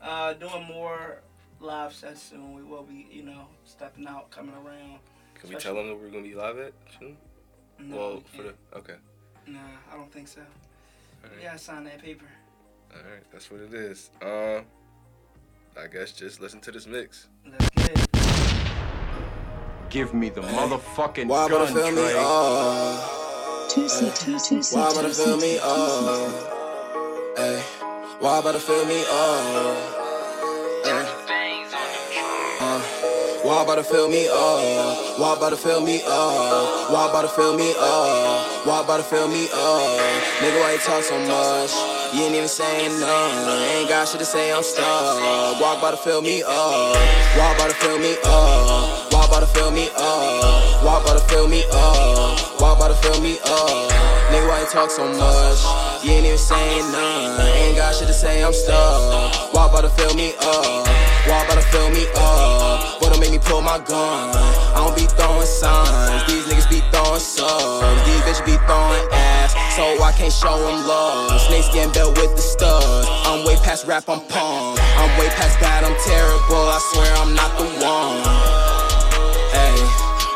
uh, 0.00 0.32
doing 0.34 0.64
more 0.64 1.20
live 1.60 1.92
sets 1.92 2.22
soon. 2.22 2.54
We 2.54 2.62
will 2.62 2.84
be, 2.84 3.06
you 3.10 3.24
know, 3.24 3.46
stepping 3.64 4.06
out, 4.06 4.30
coming 4.30 4.54
around. 4.54 5.00
Can 5.34 5.50
we 5.50 5.56
tell 5.56 5.74
them 5.74 5.88
that 5.88 5.96
we're 5.96 6.08
gonna 6.08 6.22
be 6.22 6.34
live 6.34 6.58
at 6.58 6.72
soon? 6.98 7.16
No, 7.78 7.96
well, 7.96 8.14
we 8.14 8.38
for 8.38 8.42
the 8.44 8.54
okay. 8.76 8.96
Nah, 9.46 9.58
I 9.92 9.96
don't 9.96 10.10
think 10.10 10.28
so. 10.28 10.40
You 10.40 11.30
right. 11.30 11.42
gotta 11.42 11.58
sign 11.58 11.84
that 11.84 12.02
paper. 12.02 12.24
All 12.94 13.02
right. 13.02 13.22
That's 13.32 13.50
what 13.50 13.60
it 13.60 13.74
is. 13.74 14.10
Um. 14.22 14.64
I 15.80 15.86
guess 15.86 16.10
just 16.12 16.40
listen 16.40 16.60
to 16.62 16.72
this 16.72 16.86
mix. 16.88 17.28
Let's 17.46 17.68
get 17.70 17.90
it. 17.92 18.08
Give 19.90 20.12
me 20.12 20.28
the 20.28 20.40
motherfucking 20.42 21.26
Why 21.28 21.48
gun, 21.48 21.66
feel 21.72 21.86
me? 21.92 21.92
Trey. 21.92 22.12
Oh. 22.16 23.68
Two 23.70 23.88
seater, 23.88 24.12
two 24.16 24.38
seater, 24.38 24.76
Why 24.80 24.92
better 24.94 25.08
two 25.08 25.14
feel 25.14 25.36
me? 25.36 25.42
seater, 25.42 25.60
two 25.60 25.60
seater. 25.60 25.62
Oh. 25.64 27.34
Hey. 27.36 27.62
Why 28.18 28.40
better 28.42 28.58
feel 28.58 28.84
me? 28.86 29.04
Oh. 29.06 29.94
Why 33.48 33.62
about 33.62 33.76
to 33.76 33.82
fill 33.82 34.10
me? 34.10 34.28
up? 34.28 35.18
Why 35.18 35.32
about 35.34 35.48
to 35.48 35.56
fill 35.56 35.80
me? 35.80 36.02
up? 36.04 36.92
Why 36.92 37.08
about 37.08 37.22
to 37.22 37.28
fill 37.28 37.56
me? 37.56 37.72
up? 37.80 38.66
Why 38.66 38.84
about 38.84 38.98
to 38.98 39.02
fill 39.02 39.26
me? 39.26 39.48
up? 39.48 40.04
Nigga, 40.44 40.60
why 40.60 40.72
you 40.76 40.78
talk 40.84 41.02
so 41.02 41.16
much? 41.16 41.72
You 42.12 42.28
ain't 42.28 42.34
even 42.34 42.46
saying 42.46 43.00
none. 43.00 43.62
Ain't 43.72 43.88
got 43.88 44.06
shit 44.06 44.20
to 44.20 44.26
say, 44.26 44.52
I'm 44.52 44.62
stuck. 44.62 44.84
Why 45.62 45.78
about 45.78 45.92
to 45.92 45.96
fill 45.96 46.20
me? 46.20 46.42
up? 46.42 46.92
Why 47.40 47.54
about 47.56 47.70
to 47.70 47.76
fill 47.76 47.98
me? 47.98 48.20
up? 48.22 49.14
Why 49.14 49.24
about 49.24 49.40
to 49.40 49.46
fill 49.46 49.70
me? 49.70 49.88
up? 49.96 50.84
Why 50.84 51.00
about 51.00 51.16
to 51.16 51.24
fill 51.32 51.48
me? 51.48 51.64
up? 51.72 52.60
Why 52.60 52.76
about 52.76 52.88
to 52.88 52.94
feel 53.00 53.18
me? 53.22 53.38
Oh. 53.46 53.88
Nigga, 54.28 54.46
why 54.46 54.60
you 54.60 54.66
talk 54.66 54.90
so 54.90 55.08
much? 55.08 56.04
You 56.04 56.12
ain't 56.12 56.26
even 56.26 56.36
saying 56.36 56.92
none. 56.92 57.40
Ain't 57.56 57.76
got 57.78 57.94
shit 57.94 58.08
to 58.08 58.14
say, 58.14 58.44
I'm 58.44 58.52
stuck. 58.52 59.54
Why 59.54 59.66
about 59.70 59.88
to 59.88 59.88
fill 59.88 60.14
me? 60.14 60.34
Oh. 60.40 60.87
Why 61.26 61.44
about 61.44 61.56
to 61.56 61.66
feel 61.72 61.90
me? 61.90 62.06
But 62.14 63.10
don't 63.10 63.20
make 63.20 63.32
me 63.32 63.38
pull 63.38 63.62
my 63.62 63.78
gun. 63.78 64.30
I 64.36 64.84
don't 64.84 64.96
be 64.96 65.06
throwing 65.18 65.46
signs. 65.46 66.24
These 66.30 66.46
niggas 66.46 66.68
be 66.70 66.80
throwing 66.92 67.20
subs. 67.20 68.04
These 68.06 68.22
bitches 68.22 68.44
be 68.46 68.56
throwing 68.68 69.06
ass. 69.12 69.52
So 69.74 69.84
I 70.02 70.12
can't 70.12 70.32
show 70.32 70.58
them 70.58 70.86
love. 70.86 71.40
Snakes 71.40 71.68
getting 71.72 71.92
built 71.92 72.16
with 72.18 72.34
the 72.36 72.42
stud. 72.42 73.06
I'm 73.26 73.44
way 73.46 73.56
past 73.62 73.86
rap, 73.86 74.08
I'm 74.08 74.20
punk. 74.26 74.78
I'm 74.98 75.10
way 75.18 75.28
past 75.34 75.58
bad, 75.60 75.84
I'm 75.84 75.96
terrible. 76.04 76.64
I 76.68 76.78
swear 76.92 77.12
I'm 77.16 77.34
not 77.34 77.56
the 77.58 77.66
one. 77.82 78.22
Hey, 79.54 79.76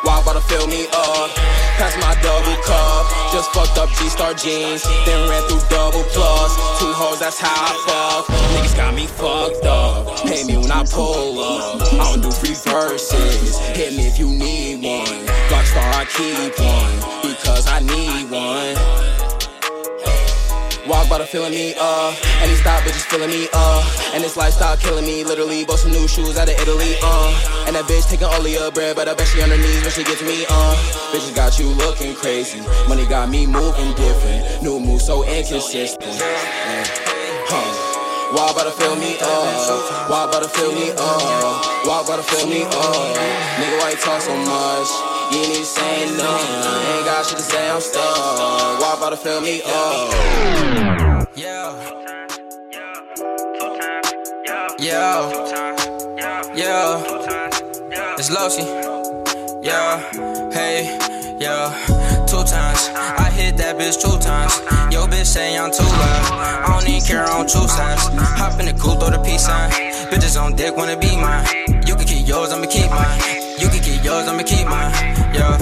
why 0.05 0.21
about 0.21 0.35
to 0.35 0.42
fill 0.49 0.66
me 0.66 0.87
up? 0.92 1.62
Pass 1.78 1.96
my 2.00 2.14
double 2.22 2.56
cup. 2.62 3.06
Just 3.32 3.50
fucked 3.52 3.78
up 3.78 3.88
G-Star 3.98 4.35
jeans. 4.35 4.82
Then 5.04 5.28
ran 5.28 5.42
through 5.48 5.61
double 5.68 6.04
plus. 6.12 6.56
Two 6.78 6.92
hoes, 6.92 7.20
that's 7.20 7.38
how 7.38 7.48
I 7.48 7.72
fuck. 7.87 8.26
Niggas 8.54 8.76
got 8.76 8.94
me 8.94 9.06
fucked 9.06 9.64
up. 9.64 10.24
Pay 10.26 10.44
me 10.44 10.56
when 10.56 10.70
I 10.70 10.85
pull 10.85 11.40
up. 11.40 11.82
I 11.92 12.12
don't 12.12 12.22
do 12.22 12.30
free 12.30 12.54
verses. 12.54 13.58
Hit 13.76 13.94
me 13.94 14.06
if 14.06 14.18
you 14.18 14.28
need 14.28 14.85
one. 14.85 15.26
Rockstar, 15.50 15.88
I 15.94 16.04
keep 16.04 16.58
one. 16.61 17.22
Because 17.22 17.66
I 17.66 17.80
need 17.80 18.30
one. 18.30 19.02
Walk 20.88 21.09
by 21.09 21.18
the 21.18 21.27
feeling 21.27 21.53
me, 21.53 21.75
uh. 21.79 22.14
And 22.42 22.51
these 22.51 22.59
stop 22.59 22.83
bitches 22.83 23.07
feeling 23.07 23.31
me, 23.31 23.47
uh. 23.55 24.11
And 24.14 24.25
this 24.25 24.37
lifestyle 24.37 24.77
killing 24.77 25.07
me, 25.07 25.23
literally. 25.23 25.64
Bought 25.64 25.79
some 25.79 25.92
new 25.92 26.09
shoes 26.09 26.37
out 26.37 26.49
of 26.49 26.59
Italy, 26.59 26.97
uh. 27.03 27.64
And 27.66 27.77
that 27.77 27.85
bitch 27.85 28.11
taking 28.11 28.27
all 28.27 28.40
of 28.42 28.51
your 28.51 28.73
bread, 28.73 28.97
but 28.97 29.07
I 29.09 29.14
bet 29.14 29.29
she 29.29 29.40
on 29.42 29.51
her 29.51 29.57
knees 29.57 29.83
when 29.83 29.92
she 29.92 30.03
gets 30.03 30.23
me, 30.23 30.45
uh. 30.51 30.75
Bitches 31.14 31.37
got 31.37 31.59
you 31.59 31.68
looking 31.68 32.14
crazy. 32.14 32.61
Money 32.88 33.07
got 33.07 33.29
me 33.29 33.47
moving 33.47 33.95
different. 33.95 34.62
New 34.62 34.81
move 34.81 35.01
so 35.01 35.23
inconsistent. 35.23 36.03
Yeah. 36.03 36.85
Huh. 37.47 38.35
Why 38.35 38.51
about 38.51 38.64
to 38.64 38.73
feel 38.73 38.97
me, 38.97 39.14
up? 39.23 40.11
Why 40.11 40.25
about 40.25 40.42
to 40.42 40.49
feel 40.49 40.73
me, 40.73 40.90
up? 40.90 41.87
Why 41.87 42.03
about 42.03 42.16
to 42.16 42.23
feel 42.27 42.49
me, 42.49 42.64
up? 42.64 43.16
Nigga, 43.61 43.79
why 43.79 43.90
you 43.90 43.97
talk 44.03 44.21
so 44.21 44.35
much? 44.35 45.12
You 45.33 45.38
ain't 45.38 45.49
even 45.49 45.64
saying 45.64 46.16
none. 46.18 46.40
Ain't 46.95 47.07
got 47.07 47.25
shit 47.25 47.38
to 47.38 47.42
say, 47.42 47.71
I'm 47.71 47.81
stuck. 47.81 48.81
Why 48.81 48.95
about 48.99 49.11
to 49.11 49.16
feel 49.16 49.40
me, 49.40 49.62
uh? 49.64 51.25
Yeah. 51.35 51.73
Yeah. 54.79 55.31
Yeah. 56.55 57.03
It's 58.18 58.29
Losi. 58.29 58.66
Yeah. 59.64 60.01
Hey. 60.53 60.99
Yeah. 61.40 61.71
Two 62.27 62.45
times. 62.45 62.90
I 62.92 63.31
hit 63.35 63.57
that 63.57 63.79
bitch 63.79 64.03
two 64.03 64.18
times. 64.18 64.61
Yo, 64.92 65.07
bitch 65.07 65.25
say 65.25 65.57
I'm 65.57 65.71
too 65.73 65.83
loud. 65.83 66.33
I 66.33 66.79
don't 66.79 66.88
even 66.88 67.01
care 67.09 67.31
on 67.31 67.47
two 67.47 67.66
sides. 67.68 68.03
Hop 68.38 68.61
in 68.61 68.66
the 68.66 68.75
coupe, 68.75 69.01
throw 69.01 69.09
the 69.09 69.18
peace 69.25 69.47
sign. 69.47 69.71
Bitches 70.11 70.38
on 70.38 70.57
dick, 70.57 70.77
wanna 70.77 70.99
be 70.99 71.16
mine. 71.16 71.47
You 71.87 71.97
can 71.97 72.07
keep 72.07 72.29
yours, 72.29 72.53
I'ma 72.53 72.66
keep 72.66 72.90
mine. 72.90 73.41
You 73.62 73.68
can 73.68 73.81
keep 73.81 74.03
yours, 74.03 74.27
I'ma 74.27 74.42
keep 74.42 74.66
mine. 74.66 74.90
Yeah. 75.31 75.57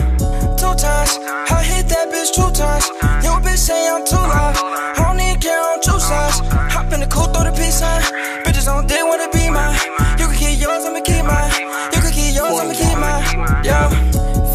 Two 0.57 0.73
times. 0.73 1.21
I 1.53 1.61
hit 1.61 1.85
that 1.93 2.09
bitch 2.09 2.33
two 2.33 2.49
times. 2.57 2.89
Yo, 3.21 3.37
bitch 3.45 3.59
say 3.59 3.77
I'm 3.89 4.07
too 4.07 4.17
loud. 4.17 4.57
I 4.57 5.05
don't 5.05 5.21
even 5.21 5.39
care 5.39 5.61
on 5.61 5.83
two 5.83 6.01
sides. 6.01 6.41
Hop 6.73 6.91
in 6.95 7.01
the 7.01 7.07
coupe, 7.07 7.35
throw 7.35 7.45
the 7.45 7.53
peace 7.53 7.81
sign. 7.81 8.01
Bitches 8.41 8.73
on 8.73 8.87
dick, 8.87 9.05
wanna 9.05 9.29
be 9.29 9.51
mine. 9.51 9.77
You 10.17 10.33
can 10.33 10.39
keep 10.41 10.57
yours, 10.59 10.87
I'ma 10.89 11.01
keep 11.05 11.29
mine. 11.29 11.53
You 11.93 12.01
can 12.01 12.13
keep 12.17 12.33
yours, 12.33 12.57
I'ma 12.57 12.73
keep 12.73 12.97
mine. 12.97 13.69
Yeah. 13.69 13.93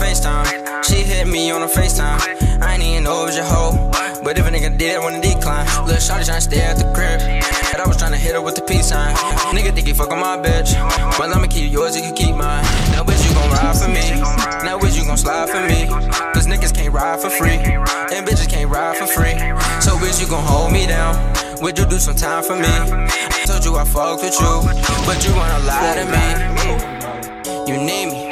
FaceTime. 0.01 0.83
She 0.83 1.05
hit 1.05 1.27
me 1.27 1.51
on 1.51 1.61
a 1.61 1.67
FaceTime. 1.67 2.17
I 2.63 2.73
ain't 2.73 2.81
even 2.81 3.03
know 3.03 3.21
it 3.21 3.25
was 3.29 3.35
your 3.35 3.45
hoe. 3.45 3.91
But 4.25 4.39
if 4.39 4.47
a 4.47 4.49
nigga 4.49 4.75
did, 4.75 4.95
I 4.97 4.99
wanna 5.05 5.21
decline. 5.21 5.69
Lil' 5.85 6.01
shawty 6.01 6.25
tryna 6.25 6.41
stay 6.41 6.61
at 6.65 6.77
the 6.81 6.89
crib. 6.97 7.21
And 7.21 7.77
I 7.77 7.85
was 7.87 7.97
tryna 7.97 8.17
hit 8.17 8.33
her 8.33 8.41
with 8.41 8.55
the 8.55 8.63
peace 8.63 8.89
sign. 8.89 9.13
Nigga 9.53 9.69
think 9.75 9.85
he 9.85 9.93
fuckin' 9.93 10.19
my 10.19 10.35
bitch. 10.35 10.73
But 11.19 11.29
I'ma 11.29 11.45
keep 11.45 11.71
yours, 11.71 11.95
you 11.95 12.01
can 12.01 12.15
keep 12.15 12.24
gon' 15.15 15.17
slide 15.17 15.49
for 15.49 15.61
me. 15.61 15.87
Cause 16.33 16.47
niggas 16.47 16.73
can't 16.73 16.93
ride 16.93 17.19
for 17.19 17.29
free. 17.29 17.57
And 18.15 18.27
bitches 18.27 18.49
can't 18.49 18.69
ride 18.69 18.97
for 18.97 19.07
free. 19.07 19.37
So 19.79 19.95
bitch, 19.97 20.19
you 20.21 20.27
gon' 20.27 20.43
hold 20.43 20.71
me 20.71 20.87
down. 20.87 21.15
Would 21.61 21.77
you 21.79 21.85
do 21.85 21.99
some 21.99 22.15
time 22.15 22.43
for 22.43 22.55
me? 22.55 22.67
I 22.67 23.43
told 23.45 23.63
you 23.63 23.75
I 23.77 23.85
fucked 23.85 24.23
with 24.23 24.39
you, 24.39 24.61
but 25.05 25.25
you 25.25 25.33
wanna 25.35 25.59
lie 25.63 25.95
to 25.99 26.05
me. 26.15 26.25
You 27.71 27.77
need 27.77 28.07
me, 28.11 28.24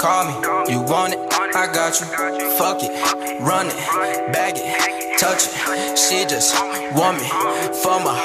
call 0.00 0.24
me, 0.24 0.72
you 0.72 0.80
want 0.80 1.12
it, 1.12 1.20
I 1.54 1.70
got 1.72 2.00
you. 2.00 2.06
Fuck 2.56 2.82
it, 2.82 2.90
run 3.42 3.66
it, 3.66 4.32
bag 4.32 4.54
it, 4.56 5.18
touch 5.20 5.44
it. 5.44 5.98
She 5.98 6.24
just 6.24 6.54
want 6.96 7.18
me 7.20 7.28
for 7.82 8.00
my 8.00 8.16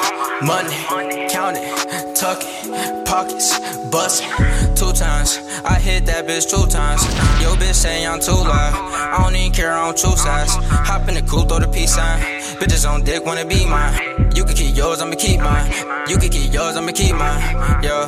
money, 0.41 1.27
count 1.29 1.57
it, 1.59 2.15
tuck 2.15 2.39
it, 2.41 3.05
pockets, 3.05 3.59
bust 3.89 4.23
it. 4.23 4.77
Two 4.77 4.93
times, 4.93 5.39
I 5.65 5.77
hit 5.77 6.05
that 6.05 6.25
bitch 6.25 6.49
two 6.49 6.65
times. 6.67 7.03
Yo, 7.41 7.55
bitch 7.55 7.73
saying 7.73 8.07
I'm 8.07 8.21
too 8.21 8.31
loud. 8.31 8.73
I 8.73 9.21
don't 9.21 9.35
even 9.35 9.51
care, 9.51 9.71
don't 9.71 9.97
choose 9.97 10.21
sides. 10.21 10.55
Hop 10.87 11.09
in 11.09 11.15
the 11.15 11.21
coupe, 11.21 11.49
throw 11.49 11.59
the 11.59 11.67
peace 11.67 11.95
sign. 11.95 12.21
Bitches 12.59 12.89
on 12.89 13.03
dick, 13.03 13.25
wanna 13.25 13.45
be 13.45 13.65
mine. 13.65 13.99
You 14.33 14.45
can 14.45 14.55
keep 14.55 14.75
yours, 14.77 15.01
I'ma 15.01 15.15
keep 15.15 15.41
mine. 15.41 15.71
You 16.07 16.17
can 16.17 16.29
keep 16.29 16.53
yours, 16.53 16.77
I'ma 16.77 16.91
keep 16.91 17.15
mine. 17.15 17.41
Yeah. 17.83 18.07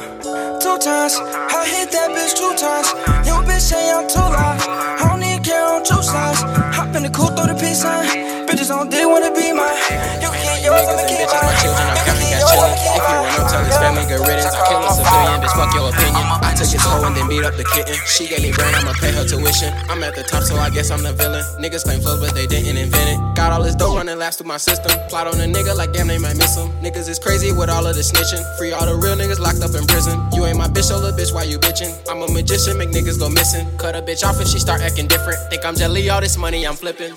Two 0.63 0.77
times, 0.79 1.15
I 1.19 1.67
hit 1.67 1.91
that 1.91 2.09
bitch 2.15 2.33
two 2.39 2.53
times. 2.55 2.87
Yo, 3.27 3.41
bitch 3.43 3.59
say 3.59 3.91
I'm 3.91 4.07
too 4.07 4.19
loud. 4.19 4.61
I 5.01 5.09
don't 5.09 5.23
even 5.23 5.43
care, 5.43 5.63
on 5.63 5.83
don't 5.83 6.03
sides. 6.03 6.41
Hop 6.75 6.95
in 6.95 7.03
the 7.03 7.09
coupe, 7.09 7.35
throw 7.35 7.47
the 7.47 7.55
peace 7.59 7.81
sign. 7.81 8.07
Bitches 8.47 8.71
on 8.73 8.89
dick, 8.89 9.05
wanna 9.05 9.31
be 9.35 9.51
mine. 9.51 9.75
You 10.23 10.29
can 10.31 10.41
keep 10.47 10.65
yours, 10.65 10.87
I'ma 10.87 11.03
keep 11.07 11.27
mine. 11.27 12.16
Chillin'. 12.47 12.73
If 12.73 13.03
you 13.03 13.17
want 13.19 13.37
no 13.37 13.43
tell 13.47 13.63
his 13.63 13.77
family 13.77 14.03
good 14.07 14.23
riddance. 14.23 14.55
I 14.55 14.61
kill 14.67 14.81
a 14.81 14.89
civilian, 14.91 15.39
bitch, 15.43 15.55
fuck 15.55 15.71
your 15.75 15.89
opinion. 15.91 16.25
I 16.41 16.51
took 16.55 16.69
his 16.71 16.83
hoe 16.83 17.03
and 17.03 17.15
then 17.15 17.27
beat 17.27 17.43
up 17.43 17.55
the 17.55 17.67
kitten. 17.75 17.95
She 18.07 18.27
gave 18.27 18.41
me 18.41 18.51
brain, 18.51 18.73
I'ma 18.73 18.93
pay 18.99 19.11
her 19.11 19.25
tuition. 19.27 19.73
I'm 19.91 20.03
at 20.03 20.15
the 20.15 20.23
top, 20.23 20.43
so 20.43 20.55
I 20.57 20.69
guess 20.69 20.91
I'm 20.91 21.03
the 21.03 21.13
villain. 21.13 21.43
Niggas 21.59 21.83
claim 21.83 22.01
flows, 22.01 22.19
but 22.19 22.33
they 22.33 22.47
didn't 22.47 22.77
invent 22.77 23.09
it. 23.09 23.19
Got 23.35 23.51
all 23.53 23.63
this 23.63 23.75
dope 23.75 23.95
running 23.95 24.17
laps 24.17 24.37
through 24.37 24.47
my 24.47 24.57
system. 24.57 24.91
Plot 25.09 25.27
on 25.27 25.39
a 25.39 25.47
nigga 25.47 25.75
like 25.75 25.91
damn, 25.93 26.07
they 26.07 26.17
might 26.17 26.37
miss 26.37 26.55
him. 26.55 26.69
Niggas 26.81 27.07
is 27.09 27.19
crazy 27.19 27.51
with 27.51 27.69
all 27.69 27.85
of 27.85 27.95
the 27.95 28.01
snitching. 28.01 28.43
Free 28.57 28.71
all 28.71 28.85
the 28.85 28.95
real 28.95 29.15
niggas 29.15 29.39
locked 29.39 29.61
up 29.61 29.75
in 29.75 29.85
prison. 29.87 30.17
You 30.33 30.45
ain't 30.45 30.57
my 30.57 30.67
bitch, 30.67 30.89
so 30.89 30.97
little 30.97 31.17
bitch, 31.17 31.33
why 31.33 31.43
you 31.43 31.59
bitching? 31.59 31.93
I'm 32.09 32.21
a 32.21 32.31
magician, 32.31 32.77
make 32.77 32.89
niggas 32.89 33.19
go 33.19 33.29
missing. 33.29 33.67
Cut 33.77 33.95
a 33.95 34.01
bitch 34.01 34.23
off 34.23 34.39
if 34.41 34.47
she 34.47 34.59
start 34.59 34.81
acting 34.81 35.07
different. 35.07 35.39
Think 35.49 35.65
I'm 35.65 35.75
jelly, 35.75 36.09
all 36.09 36.21
this 36.21 36.37
money 36.37 36.65
I'm 36.65 36.75
flipping. 36.75 37.13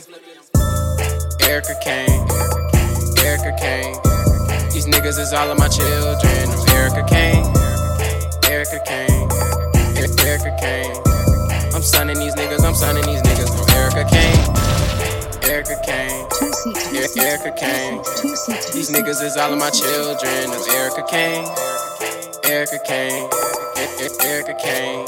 Erica 1.40 1.74
Kane, 1.82 2.26
Erica 3.24 3.56
Kane. 3.58 4.19
These 4.80 4.94
niggas 4.94 5.18
is 5.18 5.34
all 5.34 5.50
of 5.50 5.58
my 5.58 5.68
children. 5.68 6.48
I'm 6.48 6.68
Erica 6.74 7.04
Kane, 7.06 7.44
Erica 8.50 8.80
Kane, 8.86 9.28
E- 9.92 10.24
Erica 10.24 10.56
Kane. 10.58 10.96
I'm 11.74 11.82
sonning 11.82 12.18
these 12.18 12.34
niggas, 12.34 12.64
I'm 12.64 12.74
sonning 12.74 13.04
these 13.04 13.20
niggas. 13.20 13.52
I'm 13.52 13.68
Erica 13.76 14.08
Kane, 14.08 14.40
Erica 15.52 15.76
Kane, 15.84 16.26
E- 16.96 17.20
Erica 17.20 17.52
Kane. 17.52 18.00
These 18.72 18.88
niggas 18.88 19.22
is 19.22 19.36
all 19.36 19.52
of 19.52 19.58
my 19.58 19.68
children. 19.68 20.48
I'm 20.48 20.70
Erica 20.74 21.02
Kane, 21.02 21.44
Erica 22.44 22.78
Kane, 22.82 23.28
E- 23.76 24.04
E- 24.06 24.24
Erica 24.24 24.54
Kane. 24.64 25.06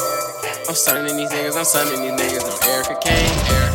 I'm 0.69 0.75
sonning 0.75 1.17
these 1.17 1.31
niggas, 1.31 1.57
I'm 1.57 1.65
sonning 1.65 2.03
these 2.03 2.21
niggas. 2.21 2.45
I'm 2.45 2.69
Erica 2.69 3.01
Kane, 3.01 3.39
Erica. 3.57 3.72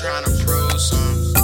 Trying 0.00 0.24
to 0.24 0.30
prove 0.44 0.80
something. 0.80 1.36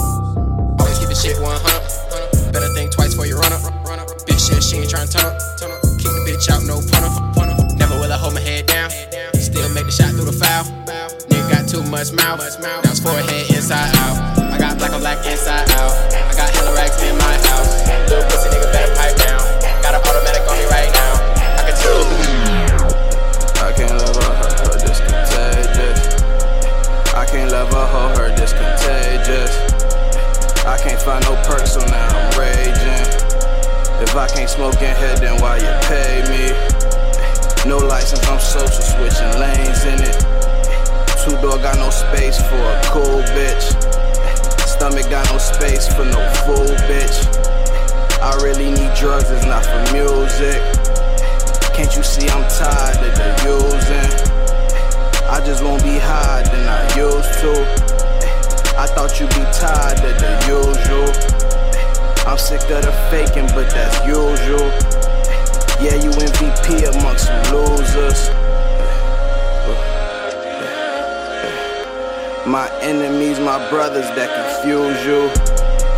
Always 0.79 0.99
keep 0.99 1.09
it 1.09 1.15
shit 1.15 1.39
100. 1.39 2.51
Better 2.51 2.67
think 2.75 2.91
twice 2.91 3.11
before 3.11 3.25
you 3.25 3.39
run 3.39 3.53
up. 3.53 3.63
Run 3.87 3.99
up. 3.99 4.07
Bitch 4.27 4.51
shit, 4.51 4.61
she 4.61 4.77
ain't 4.77 4.89
trying 4.89 5.07
to 5.07 5.13
turn 5.13 5.71
up. 5.71 5.81
Keep 5.95 6.11
the 6.11 6.21
bitch 6.27 6.51
out, 6.51 6.63
no 6.67 6.83
punter. 6.91 7.11
Never 7.77 7.95
will 7.95 8.11
I 8.11 8.17
hold 8.17 8.33
my 8.33 8.41
head 8.41 8.65
down. 8.65 8.89
Still 9.39 9.69
make 9.69 9.85
the 9.85 9.91
shot 9.91 10.11
through 10.11 10.25
the 10.25 10.35
foul. 10.35 10.65
Nigga 11.31 11.51
got 11.51 11.69
too 11.69 11.83
much 11.83 12.11
mouth. 12.11 12.43
His 12.43 12.99
forehead 12.99 13.49
inside 13.55 13.95
out. 13.95 14.19
I 14.51 14.57
got 14.57 14.77
black 14.77 14.91
on 14.91 14.99
black 14.99 15.25
inside 15.25 15.71
out. 15.71 16.20
Can't 30.81 31.01
find 31.01 31.23
no 31.25 31.35
perks, 31.45 31.73
so 31.73 31.79
now 31.85 32.07
I'm 32.09 32.39
raging. 32.39 33.05
If 34.01 34.15
I 34.15 34.27
can't 34.27 34.49
smoke 34.49 34.81
in 34.81 34.95
head, 34.97 35.19
then 35.19 35.39
why 35.39 35.57
you 35.57 35.69
pay 35.85 36.25
me? 36.25 36.49
No 37.69 37.77
license, 37.77 38.25
I'm 38.27 38.39
social, 38.39 38.81
switching 38.81 39.39
lanes 39.39 39.85
in 39.85 40.01
it. 40.01 40.17
Two 41.21 41.37
door 41.37 41.61
got 41.61 41.77
no 41.77 41.91
space 41.91 42.41
for 42.49 42.57
a 42.57 42.81
cool 42.89 43.21
bitch. 43.37 43.77
Stomach 44.65 45.07
got 45.11 45.29
no 45.31 45.37
space 45.37 45.87
for 45.93 46.05
no 46.05 46.21
fool 46.41 46.73
bitch. 46.89 47.29
I 48.21 48.33
really 48.41 48.71
need 48.71 48.93
drugs, 48.95 49.29
it's 49.29 49.45
not 49.45 49.63
for 49.63 49.81
music. 49.93 50.61
Can't 51.75 51.95
you 51.95 52.01
see 52.01 52.27
I'm 52.27 52.41
tired 52.49 52.97
of 53.05 53.13
the 53.13 53.29
using? 53.45 54.31
I 55.29 55.45
just 55.45 55.63
won't 55.63 55.83
be 55.83 55.99
high 55.99 56.41
than 56.41 56.67
I 56.67 56.81
used 56.97 57.39
to. 57.41 57.90
I 58.77 58.87
thought 58.87 59.19
you'd 59.19 59.29
be 59.29 59.43
tired 59.51 59.99
of 59.99 60.15
the 60.17 60.31
usual. 60.47 61.11
I'm 62.25 62.37
sick 62.37 62.61
of 62.71 62.83
the 62.85 62.93
faking, 63.11 63.47
but 63.53 63.69
that's 63.69 63.99
usual. 64.07 64.71
Yeah, 65.83 65.95
you 65.95 66.11
MVP 66.11 66.87
amongst 66.95 67.27
some 67.27 67.43
losers. 67.53 68.29
My 72.47 72.69
enemies, 72.81 73.39
my 73.39 73.69
brothers 73.69 74.07
that 74.15 74.29
confuse 74.33 75.05
you. 75.05 75.29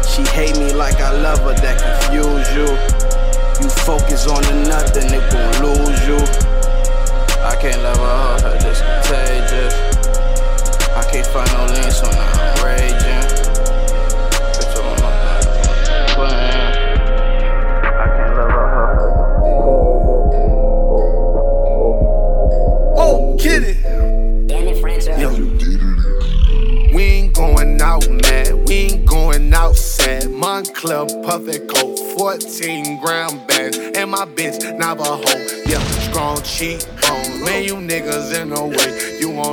She 0.10 0.24
hate 0.32 0.58
me 0.58 0.74
like 0.74 1.00
I 1.00 1.12
love 1.12 1.40
her, 1.40 1.54
that 1.54 1.78
confuse 1.80 2.50
you. 2.56 2.68
You 3.62 3.70
focus 3.84 4.28
on 4.28 4.42
the 4.44 4.68
nothing, 4.68 5.14
it 5.14 5.32
gon' 5.32 5.64
lose 5.64 6.08
you. 6.08 6.18
I 7.44 7.56
can't 7.62 7.82
love 7.84 7.98
her, 7.98 8.50
her 8.50 8.58
this 8.60 8.82
contagious. 8.82 9.93
I 11.14 11.18
can't 11.18 11.28
find 11.28 11.52
no 11.54 11.66
lean, 11.72 11.92
so 11.92 12.10
now 12.10 12.32
I'm 12.34 12.66
raging. 12.66 13.28
Bitch, 14.50 14.76
I'm 14.80 14.88
on 14.88 14.98
my 15.00 15.12
plan. 16.16 16.74
I 17.86 18.08
can't 18.18 18.34
love 18.36 18.50
her, 18.50 18.68
hoe, 18.74 18.98
her 18.98 19.14
Oh, 22.98 23.38
kitty. 23.40 23.74
We 26.96 27.04
ain't 27.04 27.34
going 27.36 27.80
out 27.80 28.10
mad, 28.10 28.68
we 28.68 28.74
ain't 28.74 29.06
going 29.06 29.54
out 29.54 29.76
sad. 29.76 30.24
Moncler 30.24 31.06
puffin' 31.24 31.68
coat, 31.68 31.96
14 32.18 33.00
gram 33.00 33.46
bags, 33.46 33.78
and 33.78 34.10
my 34.10 34.26
bitch 34.26 34.64
Navajo. 34.80 35.22
Yeah, 35.68 35.80
strong 36.10 36.42
cheekbone. 36.42 37.44
Man, 37.46 37.64
you 37.66 37.76
niggas 37.76 38.34
in 38.34 38.50
the 38.50 38.64
way, 38.64 39.03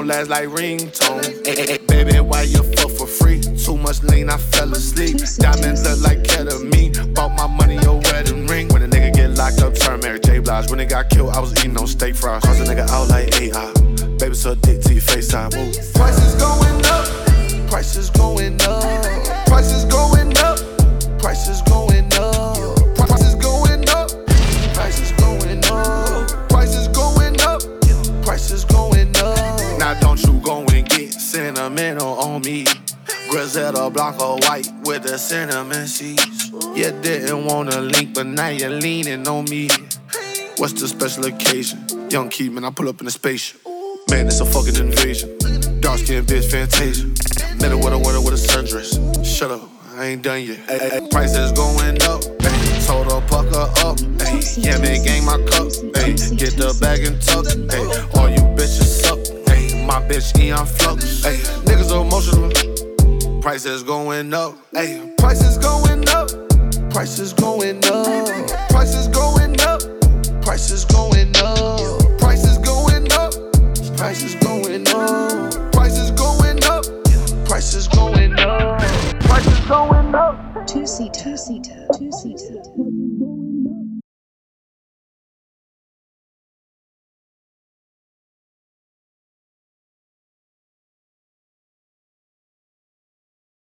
won't 0.01 0.09
last 0.09 0.31
like 0.31 0.49
ringtone. 0.49 1.87
Baby, 1.87 2.21
why 2.21 2.43
you 2.43 2.63
fuck 2.63 2.91
for 2.93 3.07
free? 3.07 3.41
Too 3.41 3.77
much 3.77 4.03
lean, 4.03 4.31
I 4.31 4.39
fell 4.39 4.73
asleep. 4.73 5.19
Diamonds 5.37 5.85
look 5.85 6.01
like 6.01 6.23
ketamine. 6.23 7.15
Bought 7.15 7.37
my 7.37 7.47
money 7.47 7.77
a 7.85 7.93
wedding 7.93 8.47
ring. 8.47 8.69
When 8.69 8.83
a 8.83 8.89
nigga 8.89 9.15
get 9.15 9.31
locked 9.31 9.61
up, 9.61 9.75
turn 9.75 10.01
Mary 10.01 10.19
J. 10.21 10.39
Blige. 10.39 10.71
When 10.71 10.79
they 10.79 10.87
got 10.87 11.11
killed, 11.11 11.31
I 11.31 11.41
was 11.41 11.53
eating 11.59 11.77
on 11.77 11.87
steak 11.87 12.17
fries. 12.17 12.43
Cross 12.43 12.61
a 12.61 12.65
nigga 12.65 12.89
out 12.89 13.09
like 13.09 13.29
AI. 13.41 13.73
Baby, 14.19 14.35
so 14.35 14.55
dick 14.55 14.81
to 14.83 14.95
your 14.95 15.03
FaceTime. 15.03 15.55
Move. 15.55 15.95
Prices 15.95 16.35
going 16.37 16.85
up. 16.87 17.71
Prices 17.71 18.11
going 18.11 18.61
up. 18.63 19.47
Prices 19.47 19.85
going 19.85 20.37
up. 20.39 20.59
Prices 21.21 21.63
going 21.63 21.85
up. 21.85 21.90
Me. 32.41 32.65
Griselda 33.31 33.91
Blanco 33.91 34.37
white 34.49 34.69
with 34.85 35.03
the 35.05 35.19
cinnamon 35.19 35.87
seeds. 35.87 36.51
You 36.75 36.91
didn't 37.01 37.45
wanna 37.45 37.81
link, 37.81 38.15
but 38.15 38.27
now 38.27 38.49
you're 38.49 38.71
leaning 38.71 39.27
on 39.29 39.45
me. 39.45 39.69
What's 40.59 40.75
the 40.75 40.89
special 40.89 41.27
occasion? 41.27 41.87
Young 42.11 42.29
Keeman, 42.29 42.65
I 42.65 42.71
pull 42.71 42.89
up 42.89 43.01
in 43.01 43.07
a 43.07 43.11
spaceship. 43.11 43.61
Man, 44.11 44.27
it's 44.27 44.41
a 44.41 44.45
fucking 44.45 44.77
invasion. 44.77 45.37
Dark 45.81 46.01
skin 46.01 46.25
bitch, 46.25 46.51
fantasia. 46.51 47.07
Met 47.61 47.71
her 47.71 47.77
with 47.77 47.93
a 47.93 47.99
water 47.99 48.21
with 48.21 48.35
a 48.35 48.43
sundress. 48.53 48.99
Shut 49.25 49.51
up, 49.51 49.63
I 49.97 50.07
ain't 50.07 50.23
done 50.23 50.43
yet. 50.43 50.59
Ay, 50.69 50.99
ay, 50.99 51.09
prices 51.11 51.53
going 51.53 52.03
up. 52.03 52.23
Ay, 52.43 52.85
told 52.87 53.07
her 53.13 53.21
pucker 53.29 53.71
up. 53.87 53.99
Ay, 54.21 54.43
yeah, 54.57 54.79
man, 54.79 55.05
gang 55.05 55.25
my 55.25 55.39
cup. 55.47 55.69
Ay, 55.97 56.13
get 56.35 56.57
the 56.59 56.77
bag 56.81 57.07
and 57.07 57.21
tuck. 57.23 57.47
Ay, 57.71 58.21
all 58.21 58.29
you 58.29 58.50
my 59.91 60.01
bitch 60.07 60.39
Aeon 60.39 60.67
Flux. 60.67 61.25
Hey, 61.25 61.39
niggas 61.67 61.91
emotional. 61.91 63.41
Prices 63.43 63.83
going 63.83 64.33
up. 64.33 64.55
Hey, 64.73 65.13
prices 65.19 65.59
going 65.59 66.09
up. 66.11 66.29
Prices 66.91 67.33
going 67.33 67.85
up. 67.87 68.07
Prices 68.71 69.09
going 69.09 69.61
up. 69.63 69.81
Prices 70.43 70.79
going 70.87 71.43
up. 71.43 71.73
Prices 72.21 72.59
going 72.59 73.11
up. 73.13 73.33
Prices 73.97 74.35
going 74.37 74.87
up. 74.87 75.73
Prices 75.73 76.11
going 76.13 76.63
up. 76.65 76.85
Prices 77.47 77.89
going 77.89 78.39
up. 78.39 78.79
Prices 79.23 79.61
going 79.67 80.15
up. 80.15 80.67
Two 80.69 80.87
seat. 80.87 81.13
Two 81.15 81.37
seat. 81.37 81.69
Two 81.99 82.13
seat. 82.13 82.41